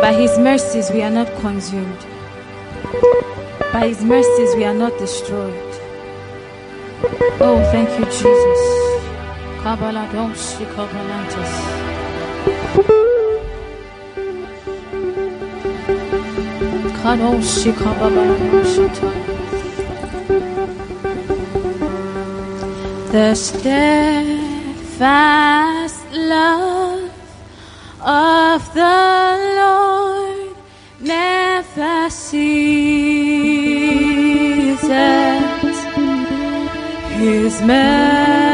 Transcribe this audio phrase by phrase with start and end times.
[0.00, 2.00] By his mercies we are not consumed.
[3.72, 5.72] By his mercies we are not destroyed.
[7.40, 8.60] Oh, thank you, Jesus.
[9.62, 10.68] Kabbalah don't speak
[23.10, 24.36] the steadfast
[26.12, 27.10] love
[28.00, 29.27] of the
[32.30, 33.78] seasons,
[37.16, 38.47] His mercy.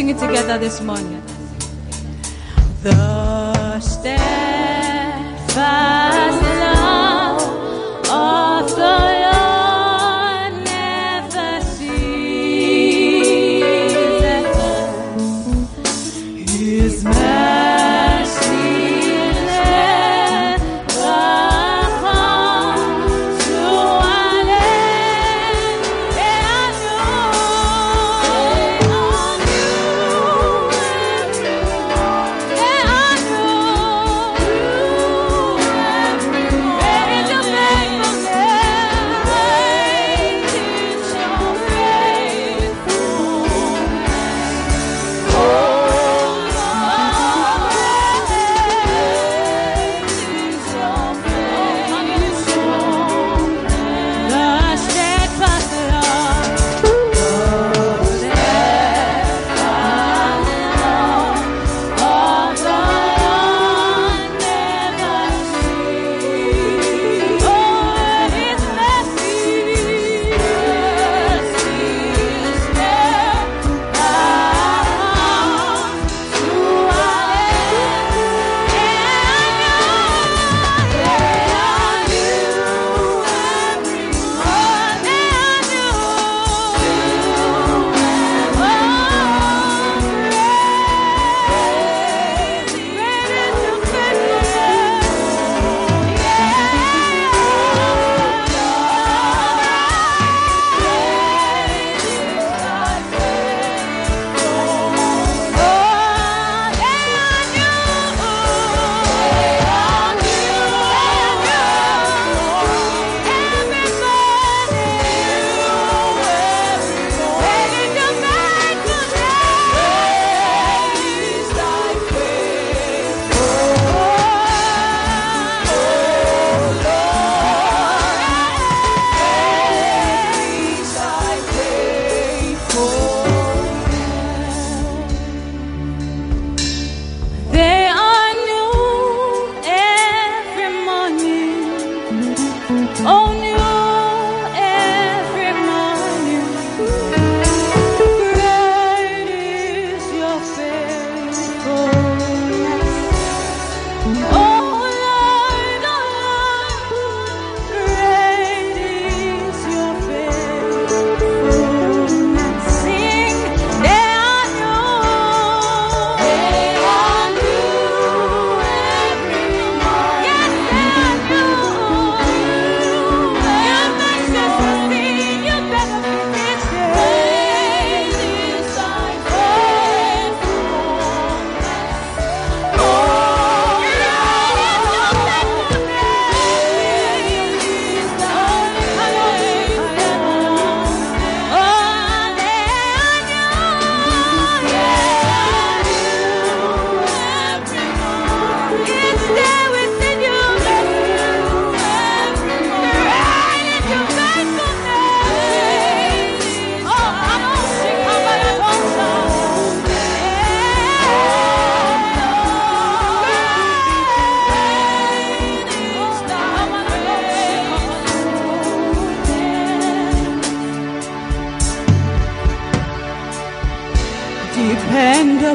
[0.00, 1.19] sing it together this morning.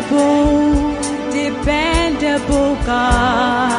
[0.09, 0.95] Dependable,
[1.31, 3.74] dependable God.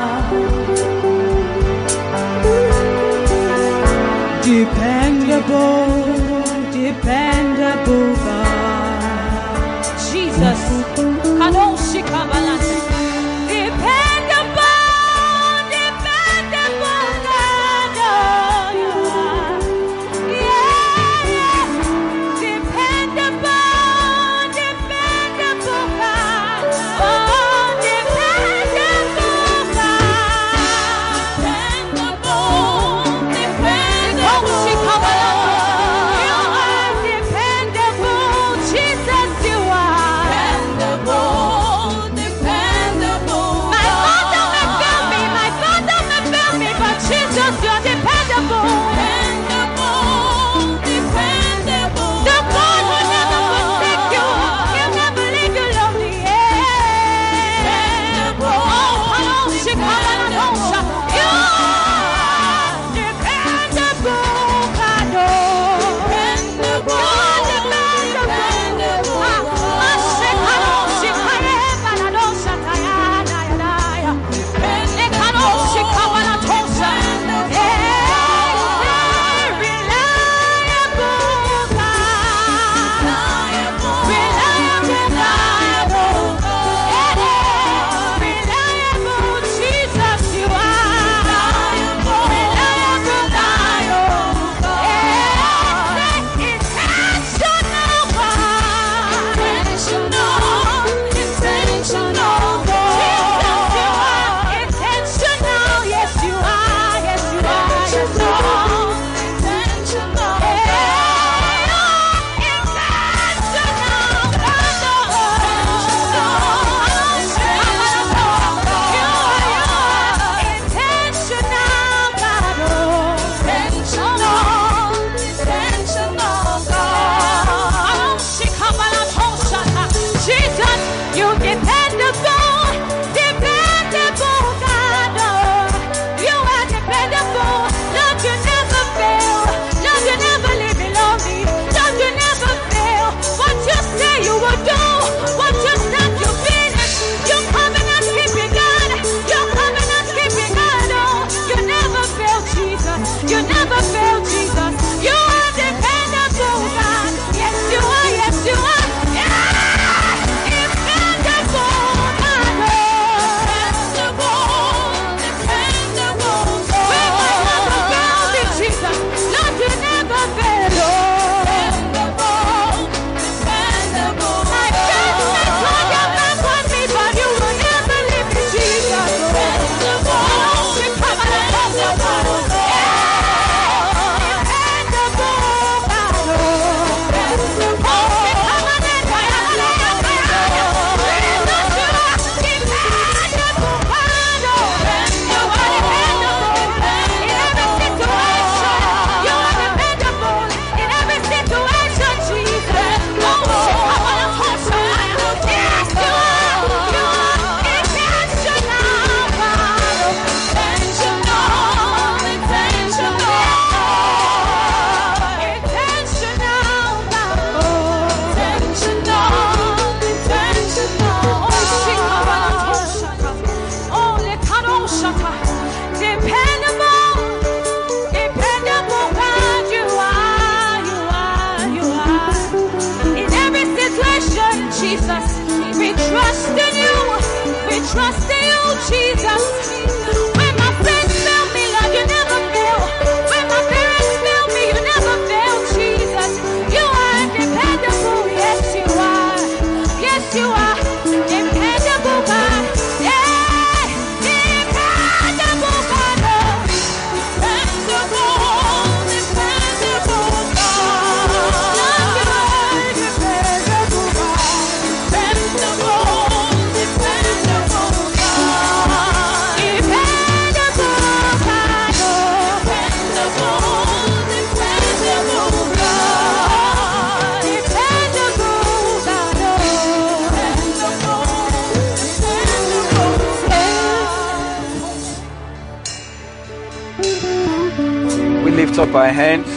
[288.77, 289.49] Lift up our hands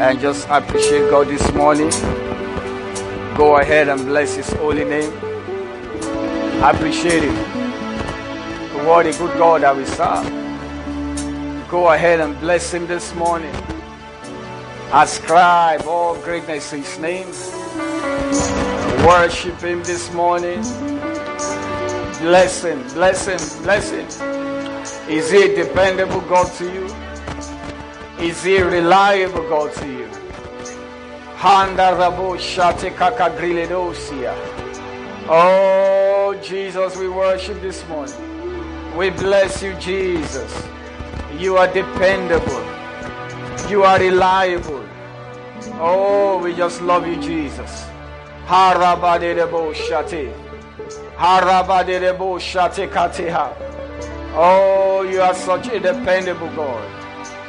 [0.00, 1.90] and just appreciate God this morning.
[3.36, 5.12] Go ahead and bless His holy name.
[6.62, 7.36] Appreciate it.
[8.86, 10.24] What a good God that we serve.
[11.68, 13.54] Go ahead and bless him this morning.
[14.92, 17.26] Ascribe all greatness to his name.
[19.06, 20.62] Worship him this morning.
[22.20, 24.06] Bless him, bless him, bless him.
[25.10, 27.05] Is he a dependable God to you?
[28.26, 30.08] Is he reliable God to you?
[31.36, 31.94] Handa
[32.96, 33.30] kaka
[35.28, 38.16] Oh, Jesus, we worship this morning.
[38.96, 40.66] We bless you, Jesus.
[41.38, 42.64] You are dependable.
[43.70, 44.84] You are reliable.
[45.74, 47.86] Oh, we just love you, Jesus.
[48.46, 50.32] Harabadebo shate
[52.90, 53.54] kateha.
[54.34, 56.95] Oh, you are such a dependable God.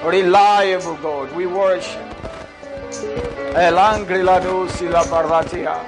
[0.04, 1.36] Reliable God.
[1.36, 2.01] We worship.
[3.56, 5.84] El angrilado sila baratia.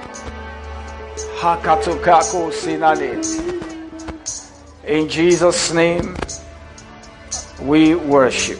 [4.86, 6.16] In Jesus' name,
[7.62, 8.58] we worship.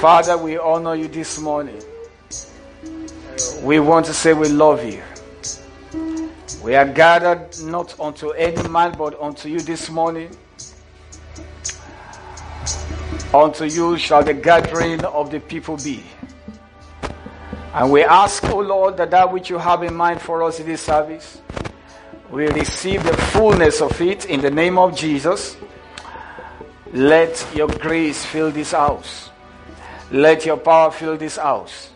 [0.00, 1.82] Father, we honor you this morning.
[3.62, 5.02] We want to say we love you.
[6.62, 10.30] We are gathered not unto any man, but unto you this morning.
[13.34, 16.02] Unto you shall the gathering of the people be.
[17.74, 20.66] And we ask, O Lord, that that which you have in mind for us in
[20.66, 21.40] this service,
[22.30, 25.56] we receive the fullness of it in the name of Jesus.
[26.92, 29.28] Let your grace fill this house.
[30.10, 31.90] Let your power fill this house.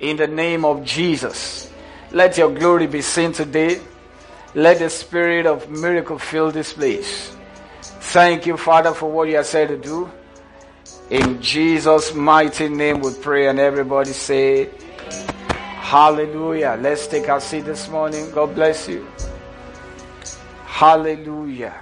[0.00, 1.70] In the name of Jesus.
[2.12, 3.80] Let your glory be seen today.
[4.54, 7.34] Let the spirit of miracle fill this place.
[7.80, 10.10] Thank you, Father, for what you have said to do.
[11.10, 14.70] In Jesus' mighty name we pray and everybody say,
[15.86, 16.76] Hallelujah.
[16.80, 18.32] Let's take our seat this morning.
[18.32, 19.06] God bless you.
[20.64, 21.74] Hallelujah.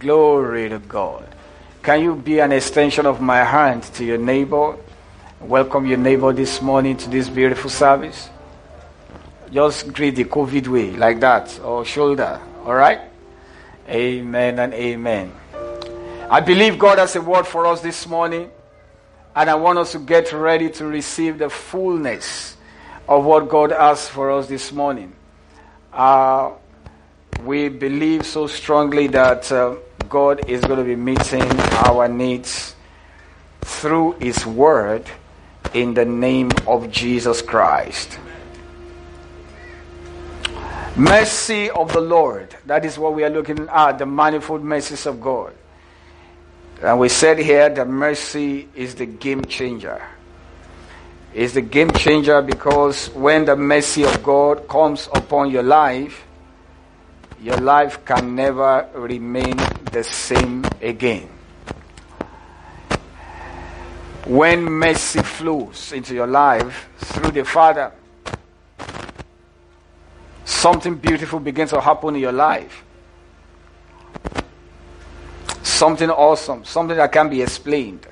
[0.00, 1.32] Glory to God.
[1.84, 4.76] Can you be an extension of my hand to your neighbor?
[5.40, 8.28] Welcome your neighbor this morning to this beautiful service.
[9.52, 12.40] Just greet the COVID way, like that, or shoulder.
[12.64, 13.00] All right?
[13.88, 15.32] Amen and amen.
[16.28, 18.50] I believe God has a word for us this morning,
[19.36, 22.56] and I want us to get ready to receive the fullness
[23.08, 25.14] of what God has for us this morning.
[25.92, 26.50] Uh,
[27.44, 29.76] we believe so strongly that uh,
[30.08, 31.48] God is going to be meeting
[31.86, 32.74] our needs
[33.60, 35.04] through His Word
[35.74, 38.18] in the name of Jesus Christ.
[40.96, 42.56] Mercy of the Lord.
[42.66, 45.54] That is what we are looking at the manifold mercies of God.
[46.82, 50.02] And we said here that mercy is the game changer
[51.36, 56.24] is the game changer because when the mercy of God comes upon your life,
[57.42, 59.54] your life can never remain
[59.92, 61.28] the same again.
[64.24, 67.92] When mercy flows into your life through the Father,
[70.46, 72.82] something beautiful begins to happen in your life.
[75.76, 78.06] Something awesome, something that can be explained.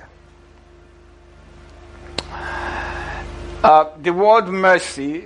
[2.29, 5.23] Uh, the word mercy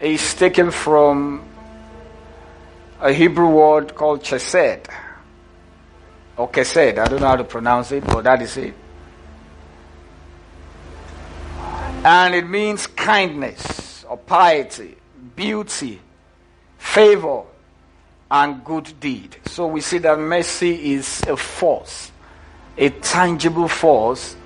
[0.00, 1.44] is taken from
[3.00, 4.88] a Hebrew word called chesed
[6.36, 6.98] or kesed.
[6.98, 8.74] I don't know how to pronounce it, but that is it.
[12.04, 14.96] And it means kindness or piety,
[15.36, 16.00] beauty,
[16.78, 17.44] favor,
[18.30, 19.36] and good deed.
[19.46, 22.12] So we see that mercy is a force,
[22.76, 24.36] a tangible force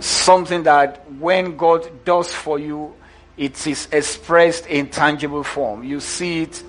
[0.00, 2.94] something that when God does for you,
[3.36, 5.84] it is expressed in tangible form.
[5.84, 6.62] You see it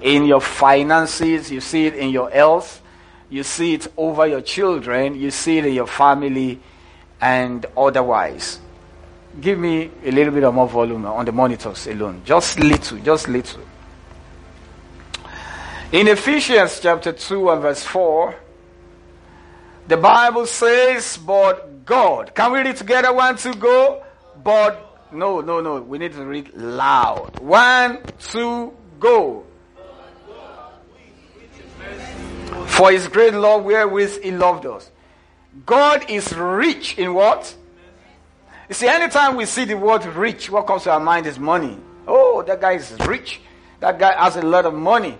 [0.00, 2.82] in your finances, you see it in your health,
[3.28, 6.60] you see it over your children, you see it in your family,
[7.20, 8.60] and otherwise.
[9.40, 12.22] Give me a little bit of more volume on the monitors alone.
[12.24, 13.60] Just little, just little.
[15.92, 18.34] In Ephesians chapter 2 and verse 4,
[19.86, 22.34] the Bible says, But God.
[22.34, 23.12] Can we read together?
[23.12, 24.02] One, two, go.
[24.42, 25.80] But no, no, no.
[25.80, 27.38] We need to read loud.
[27.38, 29.44] One, two, go.
[32.66, 34.90] For his great love wherewith he loved us.
[35.64, 37.54] God is rich in what?
[38.68, 41.78] You see, anytime we see the word rich, what comes to our mind is money.
[42.08, 43.40] Oh, that guy is rich.
[43.78, 45.18] That guy has a lot of money.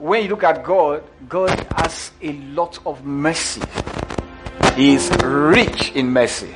[0.00, 3.60] When you look at God, God has a lot of mercy.
[4.74, 6.54] He is rich in mercy.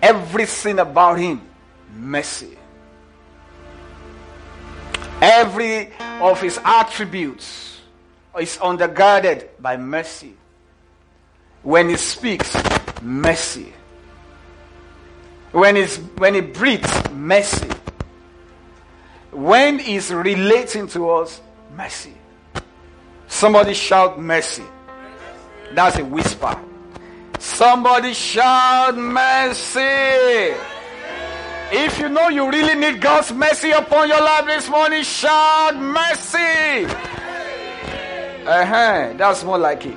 [0.00, 1.42] Everything about him,
[1.92, 2.56] mercy.
[5.20, 5.90] Every
[6.20, 7.80] of his attributes
[8.38, 10.36] is undergirded by mercy.
[11.64, 12.56] When he speaks,
[13.02, 13.72] mercy.
[15.50, 17.68] When, he's, when he breathes, mercy.
[19.32, 21.40] When he's relating to us,
[21.76, 22.14] mercy.
[23.38, 24.64] Somebody shout mercy.
[25.72, 26.60] That's a whisper.
[27.38, 30.56] Somebody shout mercy.
[31.70, 36.84] If you know you really need God's mercy upon your life this morning, shout mercy.
[38.44, 39.12] Uh-huh.
[39.16, 39.96] That's more like it.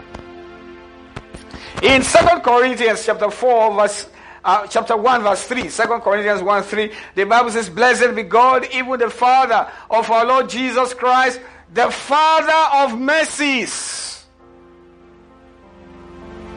[1.82, 4.08] In Second Corinthians chapter 4, verse
[4.46, 5.70] uh, chapter 1, verse 3, 2
[6.04, 10.48] Corinthians 1 3, the Bible says, Blessed be God, even the Father of our Lord
[10.48, 11.42] Jesus Christ,
[11.74, 14.26] the Father of mercies.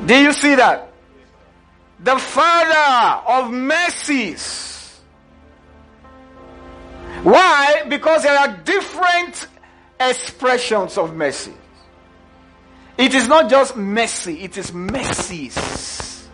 [0.05, 0.93] Do you see that?
[2.01, 5.01] The Father of mercies.
[7.23, 7.85] Why?
[7.89, 9.47] Because there are different
[9.99, 11.55] expressions of mercy.
[12.99, 16.29] It is not just mercy, it is mercies.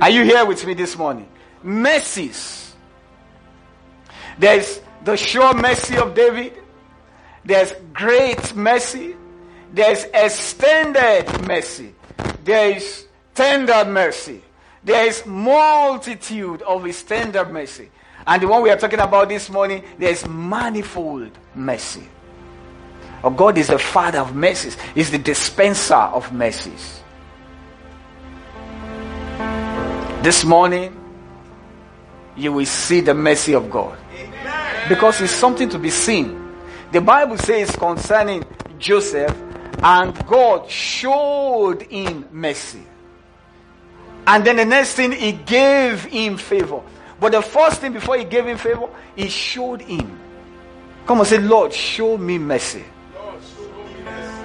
[0.00, 1.28] Are you here with me this morning?
[1.62, 2.74] Mercies.
[4.38, 6.61] There's the sure mercy of David.
[7.44, 9.16] There's great mercy.
[9.72, 11.94] There's extended mercy.
[12.44, 14.42] There is tender mercy.
[14.84, 17.90] There is multitude of his tender mercy.
[18.26, 22.06] And the one we are talking about this morning, there is manifold mercy.
[23.24, 27.00] Oh, God is the Father of mercies, is the dispenser of mercies.
[30.22, 30.96] This morning,
[32.36, 33.98] you will see the mercy of God.
[34.88, 36.41] Because it's something to be seen.
[36.92, 38.44] The Bible says concerning
[38.78, 39.34] Joseph,
[39.82, 42.82] and God showed him mercy.
[44.26, 46.82] And then the next thing, he gave him favor.
[47.18, 50.20] But the first thing before he gave him favor, he showed him.
[51.06, 52.84] Come and say, Lord, show me mercy.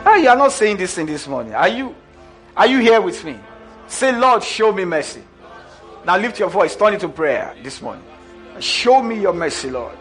[0.05, 1.53] Ah, you are not saying this thing this morning.
[1.53, 1.93] Are you?
[2.55, 3.37] Are you here with me?
[3.87, 5.21] Say, Lord, show me mercy.
[6.05, 8.05] Now lift your voice, turn it to prayer this morning.
[8.59, 9.97] Show me your mercy, Lord.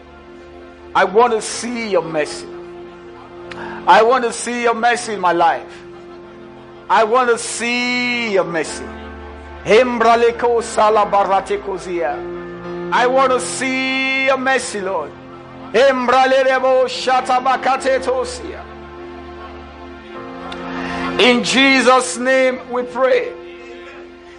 [0.97, 2.47] I want to see your mercy.
[3.85, 5.83] I want to see your mercy in my life.
[6.89, 8.83] I want to see your mercy.
[9.63, 9.83] I
[13.07, 15.11] want to see your mercy, Lord.
[21.21, 23.36] In Jesus' name we pray.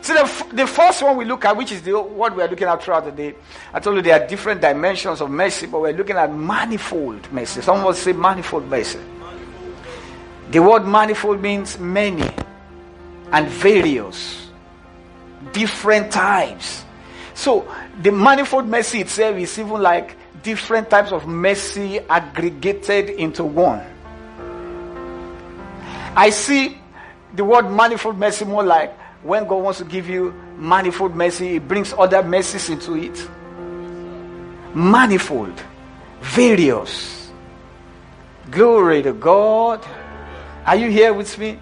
[0.08, 2.66] See, the, the first one we look at, which is the, what we are looking
[2.66, 3.34] at throughout the day,
[3.74, 7.60] I told you there are different dimensions of mercy, but we're looking at manifold mercy.
[7.60, 9.00] Some will say manifold mercy.
[10.50, 12.26] The word manifold means many
[13.32, 14.48] and various,
[15.52, 16.86] different types.
[17.34, 23.84] So the manifold mercy itself is even like different types of mercy aggregated into one.
[26.16, 26.78] I see
[27.34, 28.94] the word manifold mercy more like
[29.28, 33.28] when God wants to give you manifold mercy, He brings other mercies into it.
[34.74, 35.62] Manifold,
[36.22, 37.30] various.
[38.50, 39.84] Glory to God.
[40.64, 41.58] Are you here with me?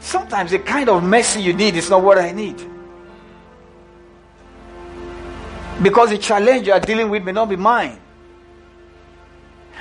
[0.00, 2.60] Sometimes the kind of mercy you need is not what I need.
[5.80, 8.00] Because the challenge you are dealing with may not be mine.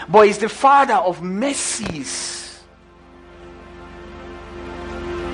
[0.08, 2.43] But it's the Father of mercies.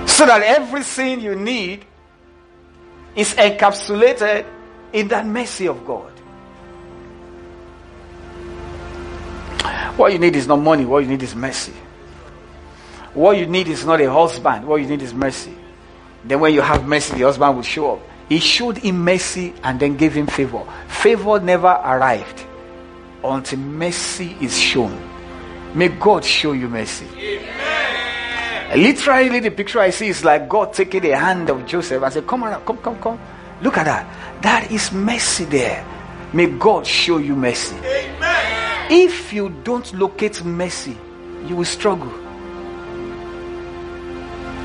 [0.09, 1.85] So that everything you need
[3.15, 4.45] is encapsulated
[4.91, 6.11] in that mercy of God.
[9.97, 11.73] What you need is not money, what you need is mercy.
[13.13, 15.55] What you need is not a husband, what you need is mercy.
[16.25, 18.01] Then when you have mercy, the husband will show up.
[18.29, 20.63] He showed him mercy and then gave him favor.
[20.87, 22.45] Favor never arrived
[23.23, 24.97] until mercy is shown.
[25.73, 27.07] May God show you mercy.
[27.15, 27.88] Amen.
[28.75, 32.21] Literally, the picture I see is like God taking the hand of Joseph and say,
[32.21, 33.19] Come on, come, come, come.
[33.61, 34.41] Look at that.
[34.41, 35.85] That is mercy there.
[36.33, 37.75] May God show you mercy.
[37.77, 38.91] Amen.
[38.91, 40.97] If you don't locate mercy,
[41.45, 42.13] you will struggle.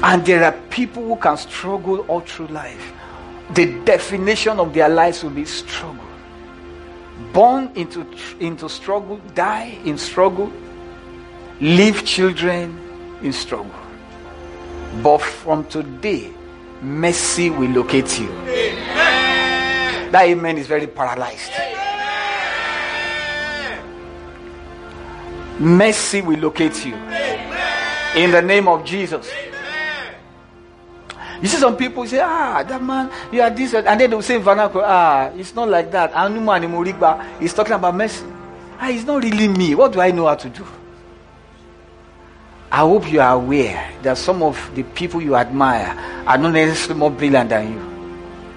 [0.04, 2.92] And there are people who can struggle all through life
[3.52, 6.04] the definition of their lives will be struggle.
[7.32, 8.06] Born into,
[8.40, 10.52] into struggle, die in struggle,
[11.60, 12.78] leave children
[13.22, 13.83] in struggle.
[15.02, 16.30] But from today,
[16.80, 18.30] mercy will locate you.
[18.30, 20.12] Amen.
[20.12, 21.50] That amen is very paralyzed.
[21.58, 21.74] Amen.
[25.58, 26.94] Mercy will locate you.
[26.94, 28.16] Amen.
[28.16, 29.30] In the name of Jesus.
[31.42, 34.22] You see some people say, ah, that man, you are this, and then they will
[34.22, 36.12] say vernacular, ah, it's not like that.
[37.40, 38.24] He's talking about mercy.
[38.78, 39.74] Ah, it's not really me.
[39.74, 40.64] What do I know how to do?
[42.74, 45.94] I hope you are aware that some of the people you admire
[46.26, 47.78] are not necessarily more brilliant than you.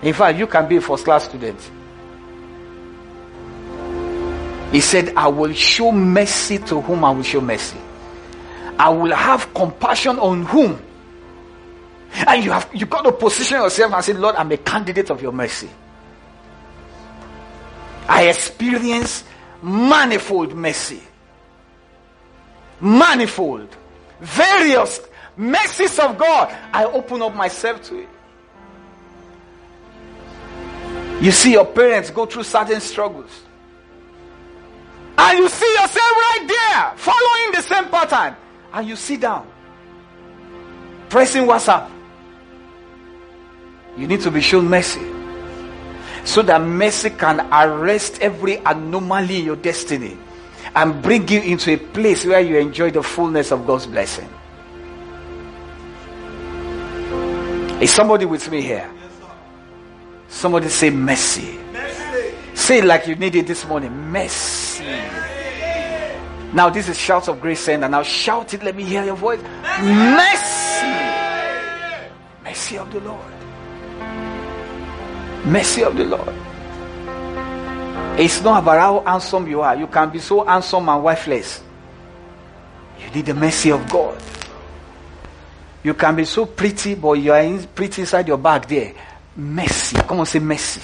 [0.02, 1.60] In fact, you can be a first class student.
[4.72, 7.78] He said, I will show mercy to whom I will show mercy.
[8.80, 10.82] I will have compassion on whom.
[12.26, 15.22] And you have you got to position yourself and say, Lord, I'm a candidate of
[15.22, 15.70] your mercy.
[18.10, 19.26] I experience
[19.62, 21.04] manifold mercy.
[22.82, 23.78] Manifold.
[24.20, 25.00] Various
[25.36, 26.56] mercies of God.
[26.74, 28.10] I open up myself to it.
[31.22, 33.42] You see your parents go through certain struggles.
[35.18, 38.36] And you see yourself right there, following the same pattern.
[38.72, 39.48] And you sit down,
[41.10, 41.90] pressing WhatsApp.
[43.98, 45.02] You need to be shown mercy.
[46.24, 50.18] So that mercy can arrest every anomaly in your destiny
[50.78, 54.30] and bring you into a place where you enjoy the fullness of God's blessing.
[57.82, 58.88] Is somebody with me here?
[60.28, 61.58] Somebody say mercy.
[62.54, 63.92] Say it like you need it this morning.
[64.12, 64.86] Mercy.
[66.54, 68.62] Now this is shouts of grace and now shout it.
[68.62, 69.42] Let me hear your voice.
[69.82, 70.86] Mercy.
[72.44, 73.34] Mercy of the Lord.
[75.44, 76.47] Mercy of the Lord.
[78.18, 79.76] It's not about how handsome you are.
[79.76, 81.62] You can be so handsome and wifeless.
[83.00, 84.22] You need the mercy of God.
[85.84, 88.94] You can be so pretty, but you are in, pretty inside your bag there.
[89.36, 89.96] Mercy.
[89.98, 90.82] Come on, say mercy.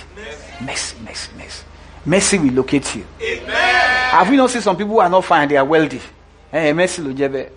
[0.62, 1.32] Mercy, mercy, mercy.
[1.36, 1.64] Mercy
[2.06, 3.06] mercy will locate you.
[3.22, 4.12] Amen.
[4.12, 6.02] Have we not seen some people who are not fine, they are wealthy?
[6.52, 7.50] Hey, eh, mercy lojebe.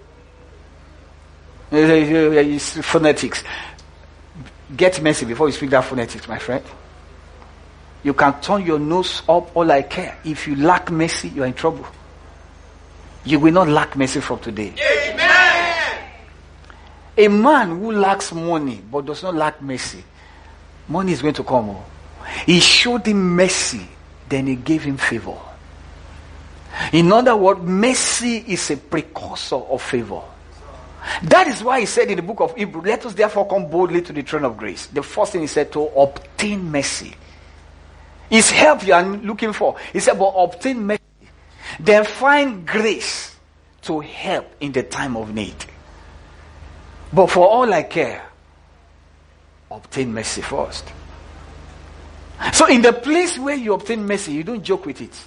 [1.72, 3.42] Eh, eh, eh, it's phonetics.
[4.76, 6.64] Get mercy before you speak that phonetics, my friend.
[8.06, 10.16] You can turn your nose up all I care.
[10.24, 11.84] If you lack mercy, you are in trouble.
[13.24, 14.74] You will not lack mercy from today.
[14.78, 15.98] Amen.
[17.18, 20.04] A man who lacks money but does not lack mercy
[20.88, 21.70] money is going to come.
[21.70, 21.84] Oh.
[22.44, 23.88] He showed him mercy,
[24.28, 25.36] then he gave him favor.
[26.92, 30.22] In other words, mercy is a precursor of favor.
[31.24, 34.02] That is why he said in the book of Hebrew, let us therefore come boldly
[34.02, 34.86] to the throne of grace.
[34.86, 37.16] The first thing he said to obtain mercy.
[38.30, 39.76] Is help you are looking for.
[39.92, 41.00] He said, but obtain mercy.
[41.78, 43.36] Then find grace
[43.82, 45.54] to help in the time of need.
[47.12, 48.24] But for all I care,
[49.70, 50.84] obtain mercy first.
[52.52, 55.24] So, in the place where you obtain mercy, you don't joke with it.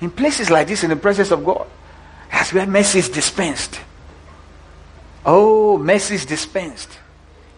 [0.00, 1.66] In places like this, in the presence of God,
[2.30, 3.78] that's where mercy is dispensed.
[5.26, 6.98] Oh, mercy is dispensed,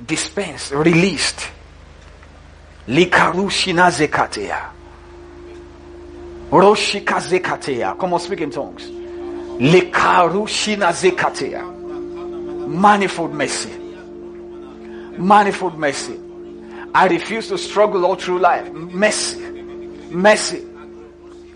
[0.05, 1.49] dispensed, released.
[2.89, 4.71] Likarushina zekatea.
[6.51, 7.99] Roshika zekatea.
[7.99, 8.83] Come on, speak in tongues.
[9.61, 11.63] Likarushina zekatea.
[12.69, 13.83] Manifold mercy
[15.19, 16.19] manifold mercy.
[16.95, 18.71] I refuse to struggle all through life.
[18.73, 19.41] Mercy,
[20.11, 20.65] mercy,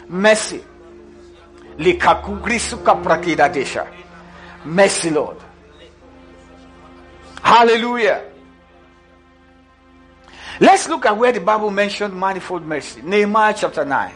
[0.08, 0.62] mercy.
[4.64, 5.36] Mercy, Lord.
[7.42, 8.24] Hallelujah.
[10.60, 13.02] Let's look at where the Bible mentioned manifold mercy.
[13.02, 14.12] Nehemiah chapter 9.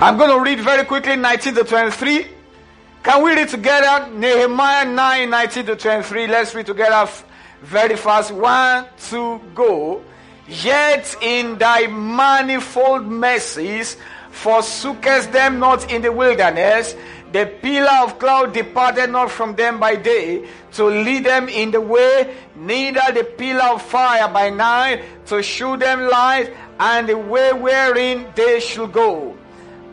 [0.00, 2.26] I'm going to read very quickly 19 to 23.
[3.04, 6.26] Can we read together Nehemiah 9 19 to 23?
[6.26, 7.08] Let's read together
[7.62, 8.32] very fast.
[8.32, 10.02] One, two, go.
[10.48, 13.96] Yet in thy manifold mercies
[14.32, 16.96] forsookest them not in the wilderness.
[17.34, 21.80] The pillar of cloud departed not from them by day to lead them in the
[21.80, 27.52] way, neither the pillar of fire by night to show them light and the way
[27.52, 29.36] wherein they should go.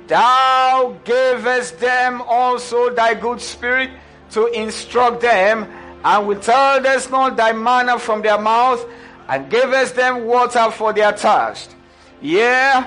[0.06, 3.90] Thou gavest them also thy good spirit
[4.38, 5.66] to instruct them,
[6.06, 8.86] and withheldest not thy manna from their mouth,
[9.28, 11.76] and gavest them water for their thirst.
[12.22, 12.84] Yea,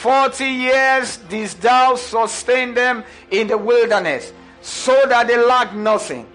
[0.00, 6.26] forty years didst thou sustain them in the wilderness, so that they lacked nothing.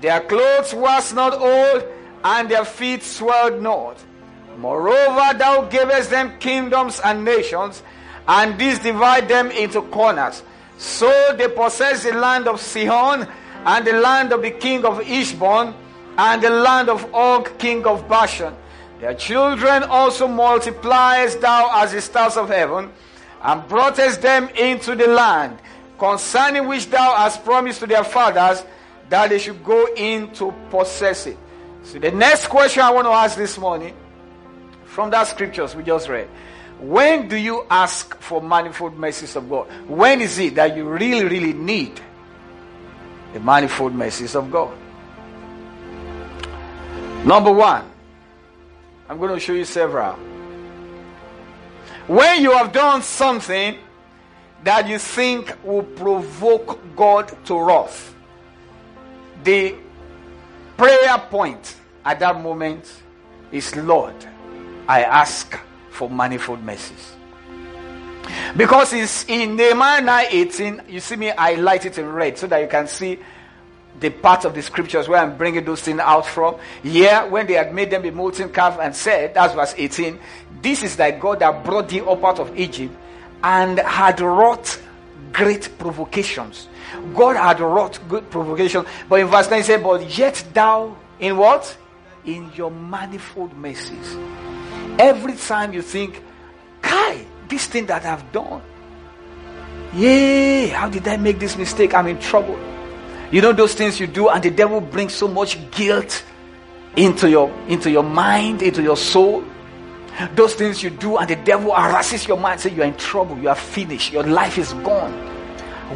[0.00, 1.84] Their clothes was not old,
[2.24, 4.02] and their feet swelled not.
[4.58, 7.82] Moreover, thou gavest them kingdoms and nations,
[8.26, 10.42] and these divide them into corners.
[10.78, 13.28] So they possess the land of Sihon,
[13.64, 15.74] and the land of the king of Heshbon,
[16.18, 18.54] and the land of Og, king of Bashan.
[19.00, 22.90] Their children also multipliest thou as the stars of heaven,
[23.42, 25.58] and broughtest them into the land,
[25.98, 28.64] concerning which thou hast promised to their fathers
[29.08, 31.36] that they should go in to possess it.
[31.84, 33.94] So the next question I want to ask this morning,
[34.86, 36.28] from that scriptures we just read,
[36.80, 39.68] When do you ask for manifold mercies of God?
[39.86, 42.00] When is it that you really, really need
[43.32, 44.76] the manifold mercies of God?
[47.24, 47.84] Number one,
[49.08, 50.14] I'm going to show you several.
[52.06, 53.78] When you have done something
[54.64, 58.14] that you think will provoke God to wrath,
[59.44, 59.74] the
[60.76, 63.02] prayer point at that moment
[63.52, 64.14] is Lord,
[64.88, 65.58] I ask
[65.90, 67.12] for manifold mercies.
[68.56, 72.46] Because it's in Nehemiah 9 18, you see me, I light it in red so
[72.48, 73.20] that you can see
[74.00, 76.56] the part of the scriptures where I'm bringing those things out from.
[76.82, 80.18] Yeah, when they had made them a molten calf and said, that's verse 18,
[80.62, 82.94] this is that God that brought thee up out of Egypt
[83.42, 84.80] and had wrought
[85.32, 86.68] great provocations.
[87.14, 88.84] God had wrought good provocation.
[89.08, 91.76] But in verse 9 he said, But yet thou in what?
[92.24, 94.16] In your manifold mercies.
[94.98, 96.22] Every time you think,
[96.82, 98.62] Kai, this thing that I've done.
[99.94, 101.94] Yay, how did I make this mistake?
[101.94, 102.58] I'm in trouble.
[103.36, 106.24] You know those things you do, and the devil brings so much guilt
[106.96, 109.44] into your into your mind, into your soul.
[110.34, 113.36] Those things you do, and the devil harasses your mind, say you are in trouble,
[113.36, 115.12] you are finished, your life is gone.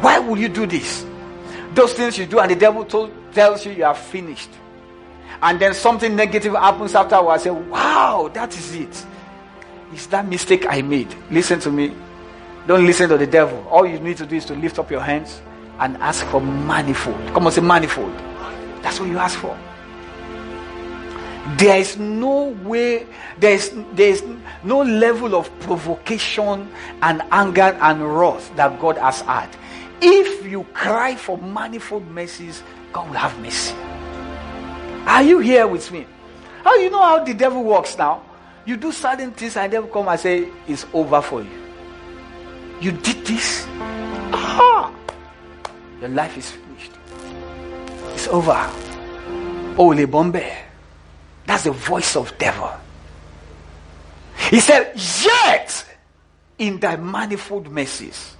[0.01, 1.03] Why will you do this?
[1.73, 4.51] Those things you do, and the devil told, tells you you are finished.
[5.41, 7.41] And then something negative happens afterwards.
[7.41, 9.05] Say, wow, that is it.
[9.93, 11.11] It's that mistake I made.
[11.31, 11.91] Listen to me.
[12.67, 13.67] Don't listen to the devil.
[13.67, 15.41] All you need to do is to lift up your hands
[15.81, 17.17] and ask for manifold.
[17.33, 18.15] Come on, say manifold.
[18.81, 19.57] That's what you ask for.
[21.57, 23.07] There is no way,
[23.39, 24.23] there is, there is
[24.63, 29.49] no level of provocation and anger and wrath that God has had.
[30.01, 32.63] If you cry for manifold mercies,
[32.93, 33.75] God will have mercy.
[35.07, 36.05] Are you here with me?
[36.63, 38.23] How you know how the devil works now?
[38.65, 41.49] You do certain things and devil come and say, It's over for you.
[42.79, 43.65] You did this.
[44.31, 45.00] Aha!
[46.01, 46.91] Your life is finished.
[48.13, 48.69] It's over.
[49.77, 50.57] Ole Bombay.
[51.45, 52.71] That's the voice of devil.
[54.49, 55.85] He said, Yet
[56.57, 58.35] in thy manifold mercies,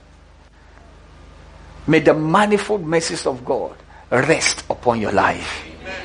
[1.85, 3.75] may the manifold mercies of God
[4.09, 5.63] rest upon your life.
[5.81, 5.95] Amen.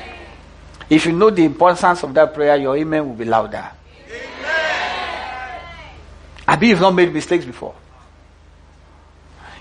[0.89, 3.69] If you know the importance of that prayer, your amen will be louder.
[4.09, 5.61] Amen.
[6.47, 7.75] I believe you've not made mistakes before.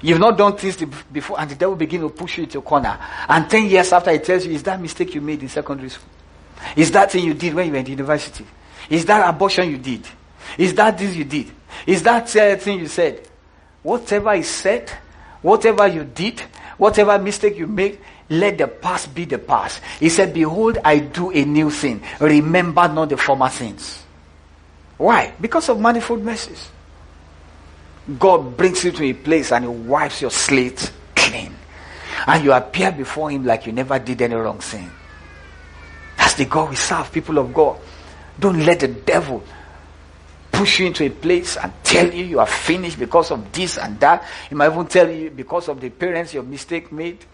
[0.02, 0.76] You've not done things
[1.12, 2.98] before, and the devil begin to push you into a corner.
[3.28, 6.08] And 10 years after, he tells you, Is that mistake you made in secondary school?
[6.76, 8.46] Is that thing you did when you were in university?
[8.90, 10.06] Is that abortion you did?
[10.58, 11.50] Is that this you did?
[11.86, 13.28] Is that uh, thing you said?
[13.82, 14.90] Whatever is said,
[15.42, 16.40] whatever you did,
[16.76, 19.80] whatever mistake you made, let the past be the past.
[20.00, 22.02] He said, Behold, I do a new thing.
[22.20, 24.02] Remember not the former things.
[24.96, 25.32] Why?
[25.40, 26.70] Because of manifold mercies.
[28.18, 31.54] God brings you to a place and He wipes your slate clean.
[32.26, 34.90] And you appear before Him like you never did any wrong thing.
[36.16, 37.78] That's the God we serve, people of God.
[38.38, 39.42] Don't let the devil
[40.52, 43.98] push you into a place and tell you you are finished because of this and
[44.00, 44.24] that.
[44.48, 47.24] He might even tell you because of the parents your mistake made.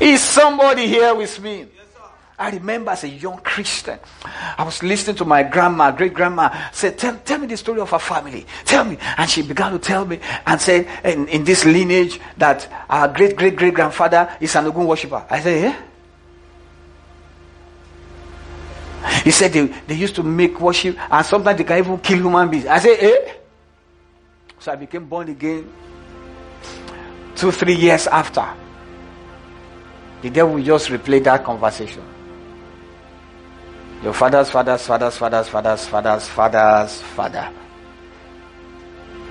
[0.00, 1.66] Is somebody here with me?
[2.38, 3.98] I remember as a young Christian,
[4.56, 7.90] I was listening to my grandma, great grandma, said, tell, tell me the story of
[7.90, 8.46] her family.
[8.64, 8.96] Tell me.
[9.16, 13.36] And she began to tell me and said, in, in this lineage, that our great
[13.36, 15.26] great great grandfather is an Ogun worshiper.
[15.28, 15.82] I said, yeah.
[19.24, 22.48] He said they, they used to make worship and sometimes they can even kill human
[22.48, 22.66] beings.
[22.66, 23.32] I said, eh?
[24.60, 25.68] So I became born again
[27.34, 28.46] two, three years after.
[30.22, 32.02] The devil just replay that conversation.
[34.02, 37.52] Your father's father's father's father's father's father's father's father.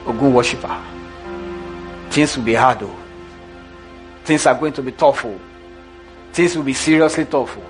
[0.06, 0.84] Ogun worshiper.
[2.10, 2.96] Things will be hard though.
[4.26, 5.24] Things are going to be tough.
[5.26, 5.40] Oh.
[6.34, 7.58] Things will be seriously tough.
[7.58, 7.64] Oh.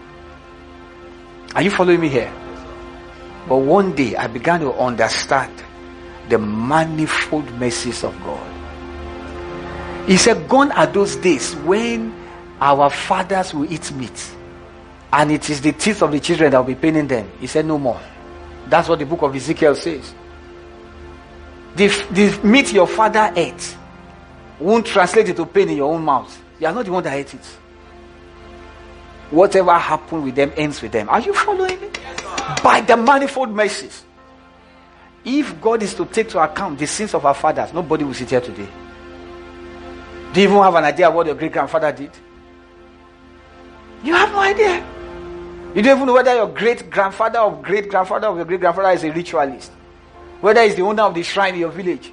[1.56, 2.34] Are you following me here?
[3.48, 5.54] But one day I began to understand
[6.30, 10.08] the manifold mercies of God.
[10.08, 12.14] He said, Gone are those days when
[12.60, 14.37] our fathers will eat meat
[15.18, 17.28] and it is the teeth of the children that will be paining them.
[17.40, 18.00] He said, No more.
[18.68, 20.14] That's what the book of Ezekiel says.
[21.76, 23.76] The, the meat your father ate
[24.60, 26.40] won't translate into pain in your own mouth.
[26.60, 27.46] You are not the one that ate it.
[29.32, 31.10] Whatever happened with them ends with them.
[31.10, 31.90] Are you following me?
[32.64, 34.06] By the manifold mercies.
[35.26, 38.30] If God is to take to account the sins of our fathers, nobody will sit
[38.30, 38.68] here today.
[40.32, 42.12] Do you even have an idea what your great grandfather did?
[44.04, 44.97] You have no idea.
[45.76, 48.92] You don't even know whether your great grandfather or great grandfather of your great grandfather
[48.92, 49.72] is a ritualist,
[50.42, 52.12] whether he's the owner of the shrine in your village.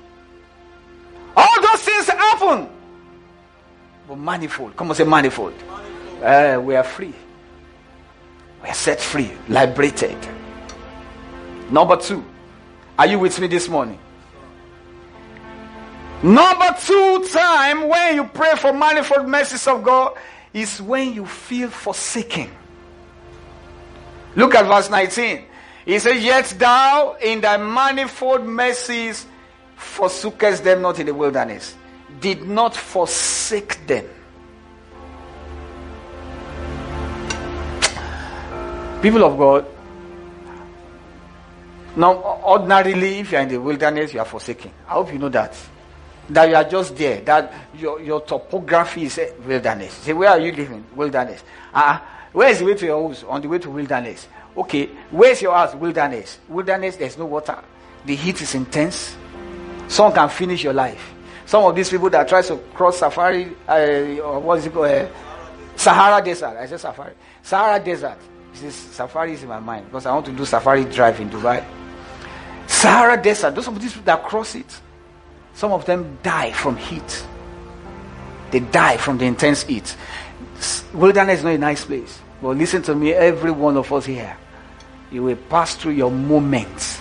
[1.36, 2.68] All those things happen.
[4.06, 4.76] But manifold.
[4.76, 5.54] Come on, say manifold.
[6.22, 7.14] Uh, we are free.
[8.62, 10.16] We are set free, liberated.
[11.70, 12.24] Number two.
[12.98, 13.98] Are you with me this morning?
[16.22, 20.16] Number two time when you pray for manifold mercies of God
[20.52, 22.50] is when you feel forsaken.
[24.36, 25.46] Look at verse 19.
[25.84, 29.26] He says, Yet thou in thy manifold mercies
[29.76, 31.74] forsookest them not in the wilderness,
[32.20, 34.06] did not forsake them.
[39.02, 39.66] People of God,
[41.96, 44.70] now ordinarily, if you are in the wilderness, you are forsaken.
[44.88, 45.54] I hope you know that.
[46.30, 47.20] That you are just there.
[47.20, 49.92] That your, your topography is wilderness.
[49.92, 50.84] Say, where are you living?
[50.96, 51.44] Wilderness.
[51.72, 52.00] Uh,
[52.34, 53.22] where is the way to your house?
[53.22, 54.26] On the way to wilderness.
[54.56, 55.74] Okay, where's your house?
[55.76, 56.38] Wilderness.
[56.48, 57.58] Wilderness, there's no water.
[58.04, 59.16] The heat is intense.
[59.86, 61.14] Some can finish your life.
[61.46, 64.86] Some of these people that try to cross Safari, uh, or what is it called?
[64.86, 65.08] Uh,
[65.76, 66.56] Sahara Desert.
[66.58, 67.12] I said Safari.
[67.40, 68.18] Sahara Desert.
[68.54, 71.64] This Safari is in my mind because I want to do Safari Drive in Dubai.
[72.66, 73.54] Sahara Desert.
[73.54, 74.80] Those of these people that cross it,
[75.54, 77.24] some of them die from heat.
[78.50, 79.96] They die from the intense heat.
[80.92, 82.20] Wilderness is not a nice place.
[82.42, 84.36] But listen to me, every one of us here,
[85.10, 87.00] you will pass through your moments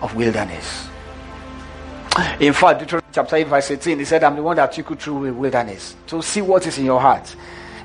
[0.00, 0.88] of wilderness.
[2.38, 4.96] In fact, Deuteronomy chapter 8, verse 18, he said, I'm the one that took you
[4.96, 7.34] through the wilderness to see what is in your heart.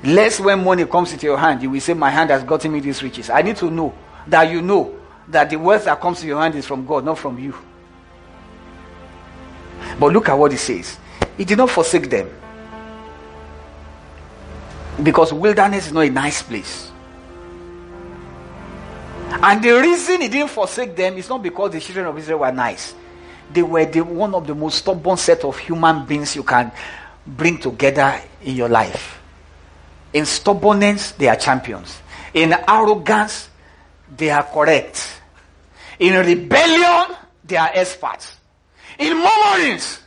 [0.04, 2.80] Lest when money comes into your hand, you will say, My hand has gotten me
[2.80, 3.28] these riches.
[3.28, 3.92] I need to know
[4.26, 4.96] that you know
[5.28, 7.54] that the wealth that comes to your hand is from God, not from you.
[9.98, 10.98] But look at what he says.
[11.36, 12.30] He did not forsake them.
[15.02, 16.90] Because wilderness is not a nice place.
[19.42, 22.52] And the reason he didn't forsake them is not because the children of Israel were
[22.52, 22.94] nice.
[23.52, 26.70] They were the, one of the most stubborn set of human beings you can
[27.26, 29.20] bring together in your life.
[30.12, 32.00] In stubbornness, they are champions.
[32.34, 33.48] In arrogance,
[34.16, 35.20] they are correct.
[35.98, 38.36] In rebellion, they are experts.
[38.98, 40.00] In murmurings,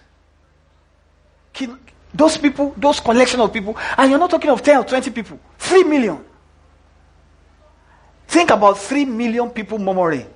[2.13, 5.39] those people, those collection of people, and you're not talking of 10 or 20 people,
[5.58, 6.23] 3 million.
[8.28, 10.28] Think about 3 million people murmuring.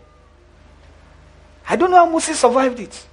[1.70, 3.08] I don't know how Moses survived it.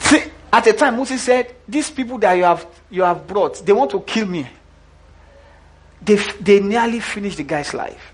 [0.00, 3.72] See, at the time, Moses said, These people that you have, you have brought, they
[3.72, 4.48] want to kill me.
[6.02, 8.12] They, they nearly finished the guy's life.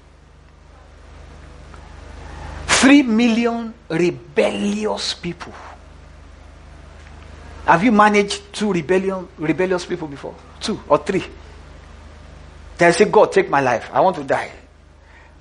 [2.67, 5.53] Three million rebellious people.
[7.67, 10.35] Have you managed two rebellion, rebellious people before?
[10.61, 11.25] Two or three?
[12.77, 13.89] They say, God, take my life.
[13.93, 14.51] I want to die.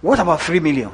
[0.02, 0.92] What about three million?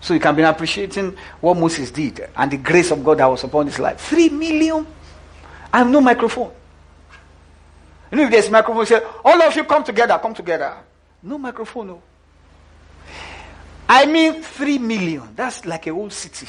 [0.00, 3.44] So you can be appreciating what Moses did and the grace of God that was
[3.44, 4.00] upon his life.
[4.00, 4.86] Three million?
[5.72, 6.52] I have no microphone.
[8.10, 10.76] You know, if there's microphone, say, all of you come together, come together.
[11.22, 12.02] No microphone, no.
[13.88, 15.34] I mean, three million.
[15.34, 16.46] That's like a whole city.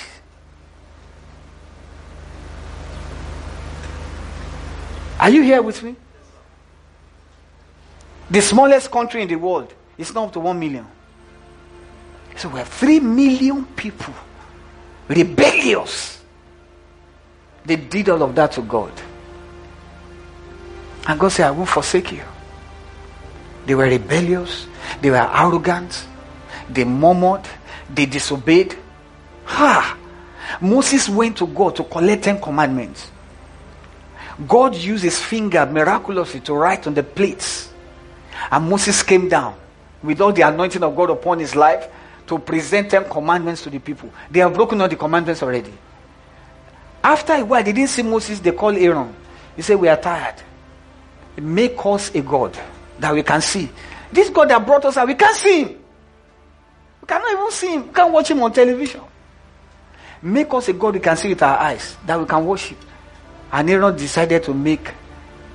[5.20, 5.96] Are you here with me?
[8.30, 10.88] The smallest country in the world is not up to one million.
[12.38, 14.14] So we have three million people
[15.10, 16.22] rebellious.
[17.66, 18.94] They did all of that to God.
[21.08, 22.24] And God said, I won't forsake you.
[23.66, 24.68] They were rebellious,
[25.02, 26.06] they were arrogant,
[26.70, 27.42] they murmured,
[27.94, 28.76] they disobeyed.
[29.46, 29.98] Ha!
[30.62, 33.12] Moses went to God to collect ten commandments.
[34.48, 37.72] God used his finger miraculously to write on the plates.
[38.52, 39.56] And Moses came down
[40.02, 41.88] with all the anointing of God upon his life
[42.28, 44.10] to present ten commandments to the people.
[44.32, 45.74] They have broken all the commandments already.
[47.04, 49.14] After a while, they didn't see Moses, they called Aaron.
[49.56, 50.36] He said, We are tired.
[51.38, 52.58] Make us a God
[53.00, 53.70] that we can see.
[54.12, 55.70] This God that brought us out, we can't see him.
[57.02, 57.88] We cannot even see him.
[57.88, 59.02] We can't watch him on television.
[60.22, 62.78] Make us a God we can see with our eyes, that we can worship.
[63.52, 64.92] And Aaron decided to make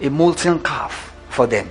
[0.01, 1.69] a molten calf for them.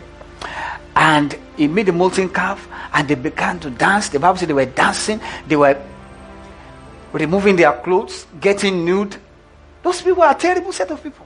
[0.95, 4.09] And he made a molten calf and they began to dance.
[4.09, 5.81] The Bible said they were dancing, they were
[7.11, 9.17] removing their clothes, getting nude.
[9.81, 11.25] Those people are a terrible set of people.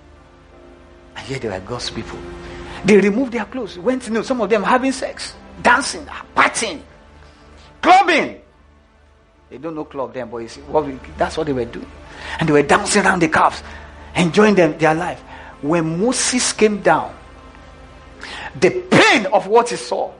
[1.15, 2.19] And yet they were God's people.
[2.85, 6.81] They removed their clothes, went nude, some of them having sex, dancing, partying,
[7.81, 8.41] clubbing.
[9.49, 11.89] They don't know club then, but you see, what we, that's what they were doing.
[12.39, 13.63] And they were dancing around the calves
[14.17, 15.21] enjoying them, their life.
[15.61, 17.15] When Moses came down,
[18.59, 20.11] the pain of what he saw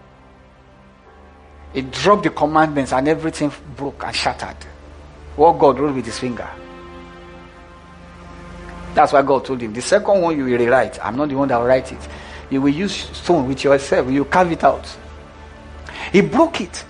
[1.73, 4.57] He dropped the commandments and everything broke and shattered.
[5.35, 6.49] What God wrote with his finger.
[8.95, 9.73] That's why God told him.
[9.73, 11.03] The second one you will rewrite.
[11.05, 11.99] I'm not the one that will write it.
[12.49, 14.09] You will use stone with yourself.
[14.09, 14.87] You carve it out.
[16.11, 16.83] He broke it.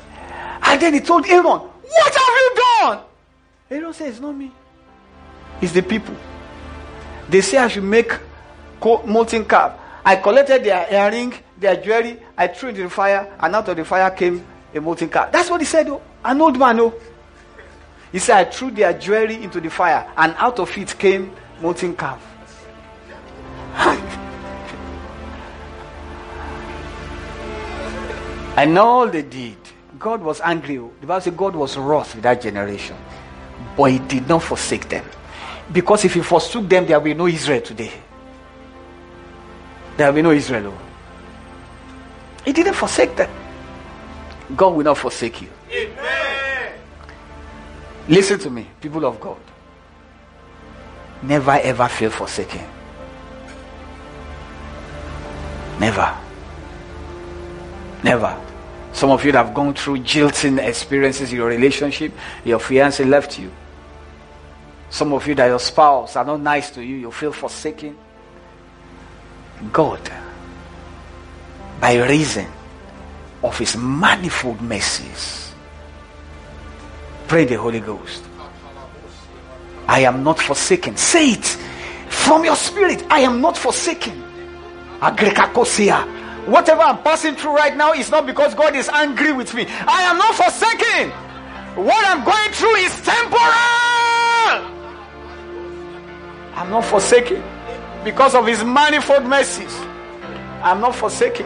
[0.62, 2.99] And then he told Aaron, What have you done?
[3.72, 4.51] Aaron says, It's not me.
[5.62, 6.16] It's the people.
[7.30, 8.11] They say I should make
[9.05, 9.73] molten calf.
[10.05, 13.75] I collected their earring, their jewelry, I threw it in the fire, and out of
[13.75, 15.32] the fire came a molten calf.
[15.32, 16.01] That's what he said, oh.
[16.23, 16.93] An old man, oh.
[18.11, 21.95] He said, I threw their jewelry into the fire, and out of it came molten
[21.95, 22.21] calf.
[28.57, 29.57] and all they did,
[29.99, 30.78] God was angry.
[30.78, 30.91] Oh.
[31.01, 32.95] The Bible says God was wroth with that generation,
[33.75, 35.03] but He did not forsake them.
[35.72, 37.91] Because if He forsook them, there will be no Israel today.
[39.97, 40.74] There will be no Israel.
[40.74, 40.82] Oh.
[42.45, 43.30] He didn't forsake them.
[44.55, 45.49] God will not forsake you.
[45.72, 46.74] Amen.
[48.07, 49.38] Listen to me, people of God.
[51.22, 52.61] Never ever feel forsaken.
[55.80, 56.18] Never.
[58.03, 58.41] Never.
[58.93, 62.13] Some of you have gone through jilting experiences in your relationship.
[62.45, 63.51] Your fiance left you.
[64.89, 67.97] Some of you that your spouse are not nice to you, you feel forsaken.
[69.71, 70.01] God,
[71.79, 72.47] by reason
[73.43, 75.53] of his manifold mercies,
[77.27, 78.23] pray the Holy Ghost.
[79.88, 80.97] I am not forsaken.
[80.97, 81.45] Say it
[82.09, 83.05] from your spirit.
[83.09, 84.23] I am not forsaken.
[86.47, 89.65] Whatever I'm passing through right now is not because God is angry with me.
[89.67, 91.11] I am not forsaken.
[91.83, 94.76] What I'm going through is temporal.
[96.58, 97.43] I'm not forsaken
[98.03, 99.78] because of his manifold mercies.
[100.64, 101.45] I'm not forsaken.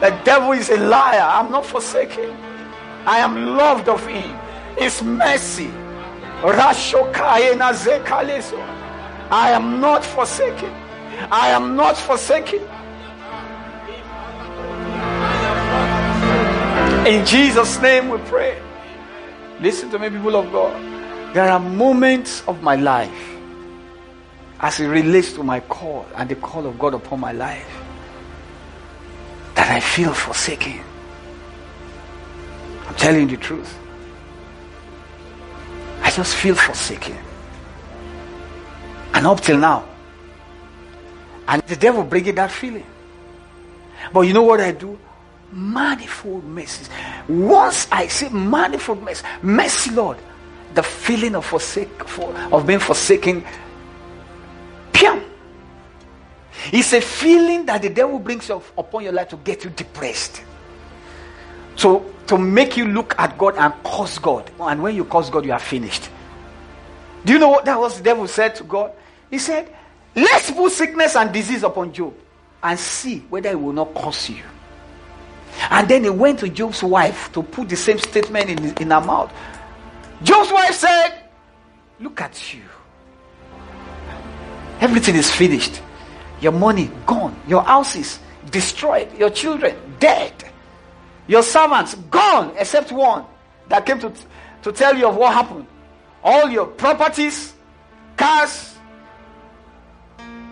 [0.00, 1.22] The devil is a liar.
[1.22, 2.36] I'm not forsaken.
[3.06, 4.38] I am loved of him.
[4.76, 5.70] His mercy
[9.30, 10.70] I am not forsaken.
[11.32, 12.60] I am not forsaken.
[17.06, 18.60] In Jesus' name we pray.
[19.62, 20.78] Listen to me, people of God.
[21.34, 23.35] There are moments of my life
[24.60, 27.82] as it relates to my call and the call of God upon my life
[29.54, 30.80] that I feel forsaken.
[32.86, 33.78] I'm telling you the truth.
[36.02, 37.16] I just feel forsaken.
[39.12, 39.86] And up till now.
[41.48, 42.86] And the devil bringing that feeling.
[44.12, 44.98] But you know what I do?
[45.52, 46.88] Manifold mercies.
[47.28, 50.18] Once I say manifold mercy, mercy, Lord,
[50.74, 53.44] the feeling of forsake for, of being forsaken,
[56.72, 60.42] It's a feeling that the devil brings upon your life to get you depressed.
[61.76, 64.50] So to make you look at God and curse God.
[64.60, 66.08] And when you curse God, you are finished.
[67.24, 68.92] Do you know what that was the devil said to God?
[69.30, 69.72] He said,
[70.14, 72.14] Let's put sickness and disease upon Job
[72.62, 74.42] and see whether it will not curse you.
[75.70, 79.00] And then he went to Job's wife to put the same statement in, in her
[79.00, 79.32] mouth.
[80.22, 81.10] Job's wife said,
[82.00, 82.62] Look at you.
[84.80, 85.80] Everything is finished.
[86.40, 87.38] Your money gone.
[87.46, 88.18] Your houses
[88.50, 89.16] destroyed.
[89.18, 90.32] Your children dead.
[91.26, 93.24] Your servants gone, except one
[93.68, 94.12] that came to,
[94.62, 95.66] to tell you of what happened.
[96.22, 97.54] All your properties,
[98.16, 98.76] cars.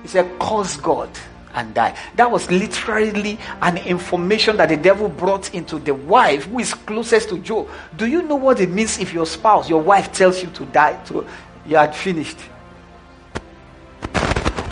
[0.03, 1.11] He said, Curse God
[1.55, 1.97] and die.
[2.17, 7.29] That was literally an information that the devil brought into the wife who is closest
[7.31, 7.69] to Job.
[7.97, 11.03] Do you know what it means if your spouse, your wife, tells you to die?
[11.07, 11.27] To,
[11.67, 12.39] you had finished.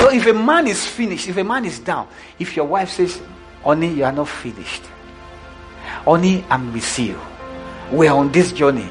[0.03, 3.23] So if a man is finished, if a man is down, if your wife says,
[3.63, 4.83] Honey, you are not finished.
[6.05, 7.21] Only I'm with you.
[7.93, 8.89] We're on this journey.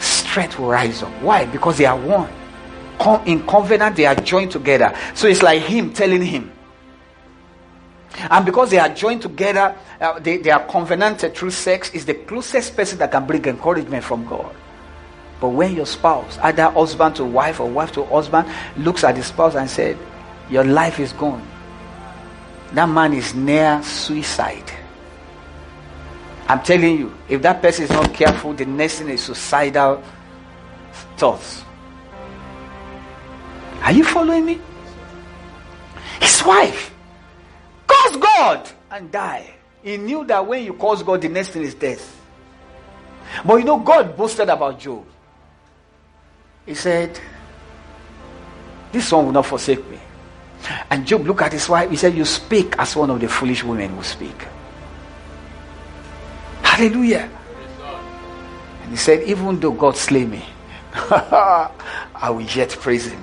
[0.00, 1.08] Strength will rise up.
[1.22, 1.46] Why?
[1.46, 2.30] Because they are one.
[3.24, 4.94] In covenant, they are joined together.
[5.14, 6.52] So it's like him telling him.
[8.28, 12.12] And because they are joined together, uh, they, they are covenanted through sex, is the
[12.12, 14.54] closest person that can bring encouragement from God.
[15.40, 19.22] But when your spouse, either husband to wife or wife to husband, looks at the
[19.22, 19.96] spouse and said,
[20.50, 21.46] Your life is gone.
[22.72, 24.70] That man is near suicide.
[26.48, 30.02] I'm telling you, if that person is not careful, the next thing is suicidal
[31.16, 31.64] thoughts.
[33.82, 34.60] Are you following me?
[36.20, 36.92] His wife
[37.86, 39.54] caused God and die.
[39.82, 42.20] He knew that when you cause God, the next thing is death.
[43.44, 45.04] But you know, God boasted about Job.
[46.66, 47.18] He said,
[48.92, 49.98] This one will not forsake me.
[50.90, 51.90] And Job looked at his wife.
[51.90, 54.46] He said, You speak as one of the foolish women who speak.
[56.62, 57.30] Hallelujah.
[58.82, 60.44] And he said, Even though God slay me,
[60.94, 63.22] I will yet praise him.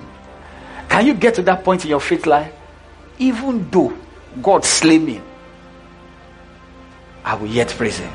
[0.89, 2.53] Can you get to that point in your faith life?
[3.17, 3.97] Even though
[4.41, 5.21] God slay me,
[7.23, 8.11] I will yet praise him.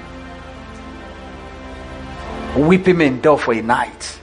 [2.56, 4.18] Weeping may endure for a night.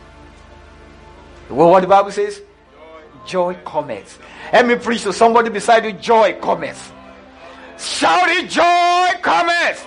[1.49, 2.41] Well, what the Bible says?
[3.25, 4.19] Joy, cometh.
[4.51, 5.93] Let me preach to somebody beside you.
[5.93, 6.91] Joy cometh.
[7.77, 9.85] Shout it, joy cometh.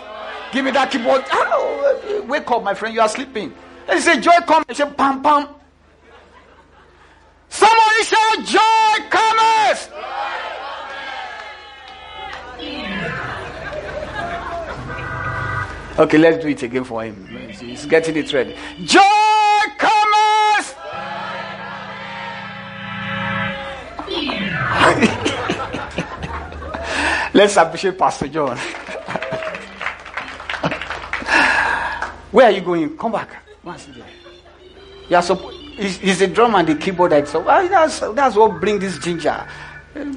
[0.52, 1.24] Give me that keyboard.
[1.32, 2.94] Oh, wake up, my friend.
[2.94, 3.54] You are sleeping.
[3.86, 4.76] Let say joy cometh.
[4.76, 5.48] Say pam pam.
[7.48, 9.92] Somebody shout joy cometh.
[15.98, 17.26] Okay, let's do it again for him.
[17.50, 18.54] He's getting it ready.
[18.84, 19.00] Joy
[19.78, 19.95] cometh.
[27.34, 28.56] let's appreciate Pastor John.
[32.30, 32.96] Where are you going?
[32.96, 33.42] Come back.
[35.08, 35.56] You are supposed.
[35.78, 39.46] It's, the drum and the keyboard so well, that's that's what bring this ginger.
[39.94, 40.12] We're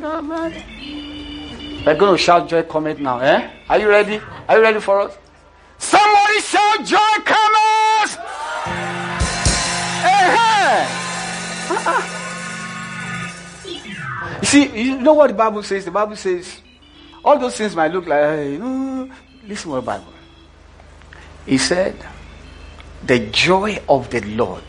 [1.95, 3.49] going to shout joy comment now, eh?
[3.69, 4.21] Are you ready?
[4.47, 5.17] Are you ready for us?
[5.77, 8.15] Somebody shout joy comers!
[10.03, 10.87] Hey,
[11.69, 12.18] uh-uh.
[14.41, 15.85] You see, you know what the Bible says?
[15.85, 16.61] The Bible says
[17.23, 19.09] all those things might look like, hey, know,
[19.45, 20.13] listen to the Bible.
[21.45, 21.95] He said,
[23.05, 24.63] The joy of the Lord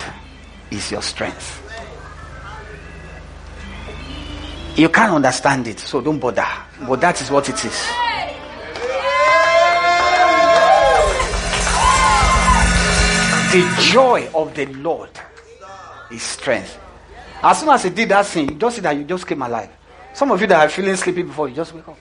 [0.71, 1.59] is your strength.
[4.77, 6.47] You can't understand it, so don't bother.
[6.87, 7.87] But that is what it is.
[13.53, 15.11] The joy of the Lord
[16.11, 16.79] is strength.
[17.43, 19.70] As soon as he did that thing, you just see that you just came alive.
[20.12, 21.97] Some of you that are feeling sleepy before, you just wake up.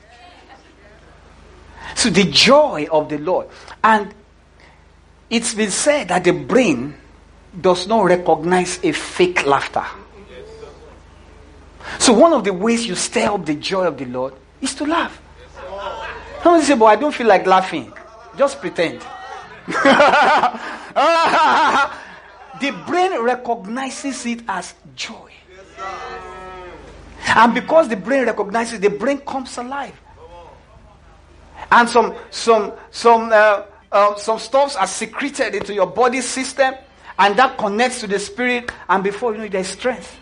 [1.95, 3.47] So the joy of the Lord.
[3.83, 4.13] And
[5.29, 6.95] it's been said that the brain
[7.59, 9.85] does not recognize a fake laughter.
[11.97, 14.85] So one of the ways you stir up the joy of the Lord is to
[14.85, 15.19] laugh.
[16.43, 17.91] Somebody say, but I don't feel like laughing.
[18.37, 19.01] Just pretend.
[19.67, 20.61] the
[22.87, 25.28] brain recognizes it as joy.
[27.35, 29.99] And because the brain recognizes, the brain comes alive.
[31.71, 36.73] And some some some uh, uh, some stuffs are secreted into your body system,
[37.17, 40.17] and that connects to the spirit, and before you know, there's strength.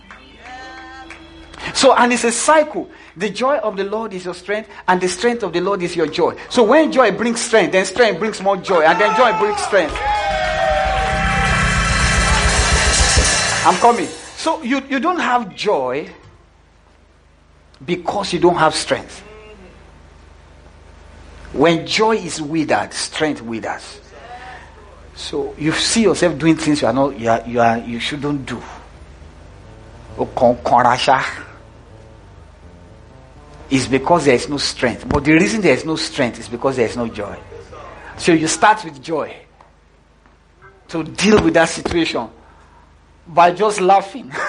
[1.74, 2.90] So, and it's a cycle.
[3.16, 5.96] The joy of the Lord is your strength, and the strength of the Lord is
[5.96, 6.38] your joy.
[6.50, 9.98] So, when joy brings strength, then strength brings more joy, and then joy brings strength.
[13.66, 14.08] I'm coming.
[14.48, 16.10] So, you, you don't have joy
[17.86, 19.20] because you don't have strength.
[21.52, 24.00] When joy is withered, strength withers.
[25.16, 28.46] So you see yourself doing things you are not you are, you, are, you shouldn't
[28.46, 28.64] do.
[33.70, 35.10] It's because there is no strength.
[35.10, 37.38] But the reason there is no strength is because there is no joy.
[38.16, 39.36] So you start with joy
[40.88, 42.30] to deal with that situation
[43.28, 44.32] by just laughing.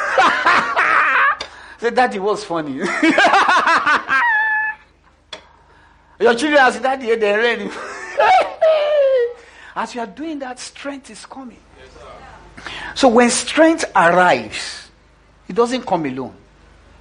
[1.79, 2.73] Say, Daddy was funny.
[6.21, 7.71] Your children are that day they're ready.
[9.77, 11.61] As you are doing that, strength is coming.
[12.97, 14.91] so when strength arrives,
[15.49, 16.35] it doesn't come alone.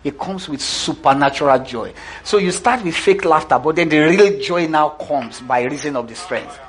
[0.04, 1.94] It comes with supernatural joy.
[2.24, 5.96] So you start with fake laughter, but then the real joy now comes by reason
[5.96, 6.60] of the strength.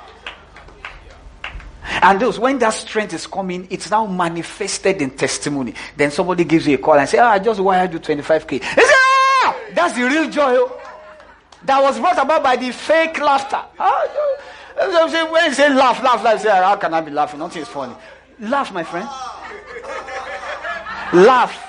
[1.83, 5.73] And those, when that strength is coming, it's now manifested in testimony.
[5.95, 8.51] Then somebody gives you a call and say, oh, I just wired you 25k.
[8.51, 10.67] He say, ah, that's the real joy
[11.65, 13.61] that was brought about by the fake laughter.
[14.75, 17.39] When you say laugh, laugh, laugh, say, how can I be laughing?
[17.39, 17.95] Nothing is funny.
[18.39, 19.07] Laugh, my friend.
[21.13, 21.65] laugh.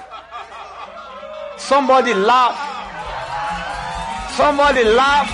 [1.59, 2.57] Somebody laugh.
[4.37, 5.29] Somebody laugh.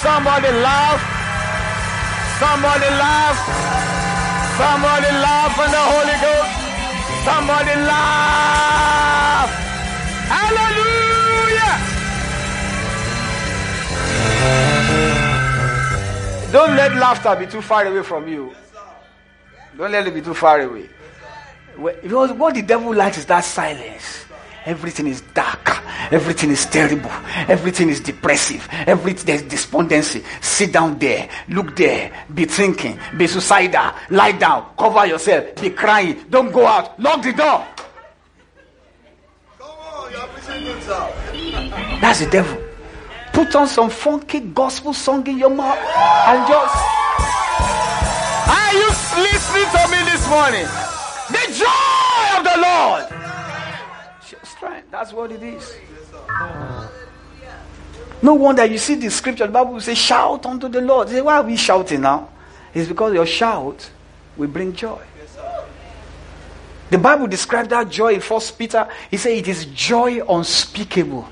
[0.00, 1.17] Somebody laugh.
[2.38, 3.38] Somebody laugh.
[4.56, 6.52] Somebody laugh in the Holy Ghost.
[7.26, 9.50] Somebody laugh.
[10.30, 11.76] Hallelujah.
[16.52, 18.54] Don't let laughter be too far away from you.
[19.76, 20.88] Don't let it be too far away.
[22.02, 24.27] Because what the devil likes is that silence.
[24.68, 25.82] Everything is dark.
[26.12, 27.10] Everything is terrible.
[27.48, 28.68] Everything is depressive.
[28.86, 30.22] Everything there's despondency.
[30.42, 31.26] Sit down there.
[31.48, 32.12] Look there.
[32.34, 32.98] Be thinking.
[33.16, 33.94] Be suicidal.
[34.10, 34.66] Lie down.
[34.78, 35.54] Cover yourself.
[35.58, 36.22] Be crying.
[36.28, 37.00] Don't go out.
[37.00, 37.66] Lock the door.
[39.56, 40.20] Come on, you're
[42.02, 42.62] That's the devil.
[43.32, 46.76] Put on some funky gospel song in your mouth and just.
[48.52, 48.88] Are you
[49.32, 50.68] listening to me this morning.
[51.32, 53.17] The joy of the Lord.
[54.90, 55.76] That's what it is.
[58.20, 61.08] No wonder you see the scripture, the Bible will say, shout unto the Lord.
[61.08, 62.28] You say, why are we shouting now?
[62.74, 63.90] It's because your shout
[64.36, 65.00] will bring joy.
[66.90, 68.88] The Bible describes that joy in First Peter.
[69.10, 71.28] He said it is joy unspeakable.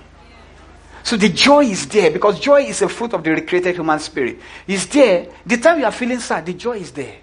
[1.02, 4.38] So the joy is there because joy is a fruit of the recreated human spirit.
[4.66, 5.28] It's there.
[5.46, 7.16] The time you are feeling sad, the joy is there.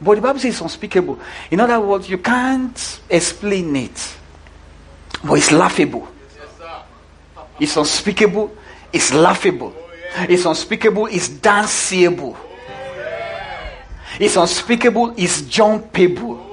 [0.00, 1.18] But the Bible says it's unspeakable.
[1.50, 4.16] In other words, you can't explain it.
[5.26, 6.08] But it's laughable.
[7.58, 8.54] It's unspeakable.
[8.92, 9.74] It's laughable.
[10.28, 11.06] It's unspeakable.
[11.06, 12.36] It's danceable.
[14.20, 15.14] It's unspeakable.
[15.16, 16.46] It's jumpable.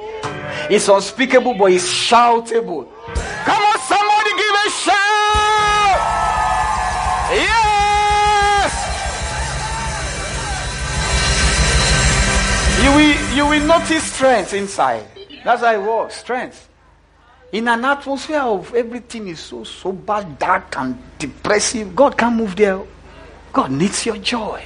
[0.70, 2.88] It's unspeakable, but it's shoutable.
[3.46, 5.98] Come on, somebody give a shout!
[7.36, 8.74] Yes!
[12.82, 15.06] You will, you will notice strength inside.
[15.44, 16.16] That's how it works.
[16.16, 16.70] Strength.
[17.54, 22.82] In an atmosphere of everything is so sober, dark, and depressive, God can't move there.
[23.54, 24.64] God needs your joy.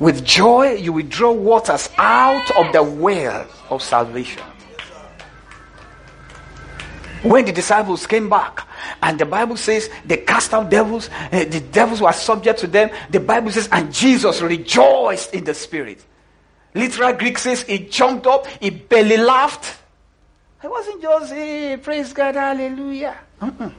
[0.00, 4.42] With joy, you will draw waters out of the well of salvation.
[7.22, 8.66] When the disciples came back,
[9.02, 12.88] and the Bible says they cast out devils, uh, the devils were subject to them.
[13.10, 16.02] The Bible says, and Jesus rejoiced in the spirit.
[16.74, 19.82] Literal Greek says he jumped up, he belly laughed.
[20.66, 23.16] It wasn't just, hey, praise God, hallelujah.
[23.40, 23.72] Mm-mm.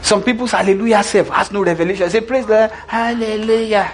[0.00, 2.06] Some people's hallelujah self has no revelation.
[2.06, 3.92] I Say, praise God, hallelujah.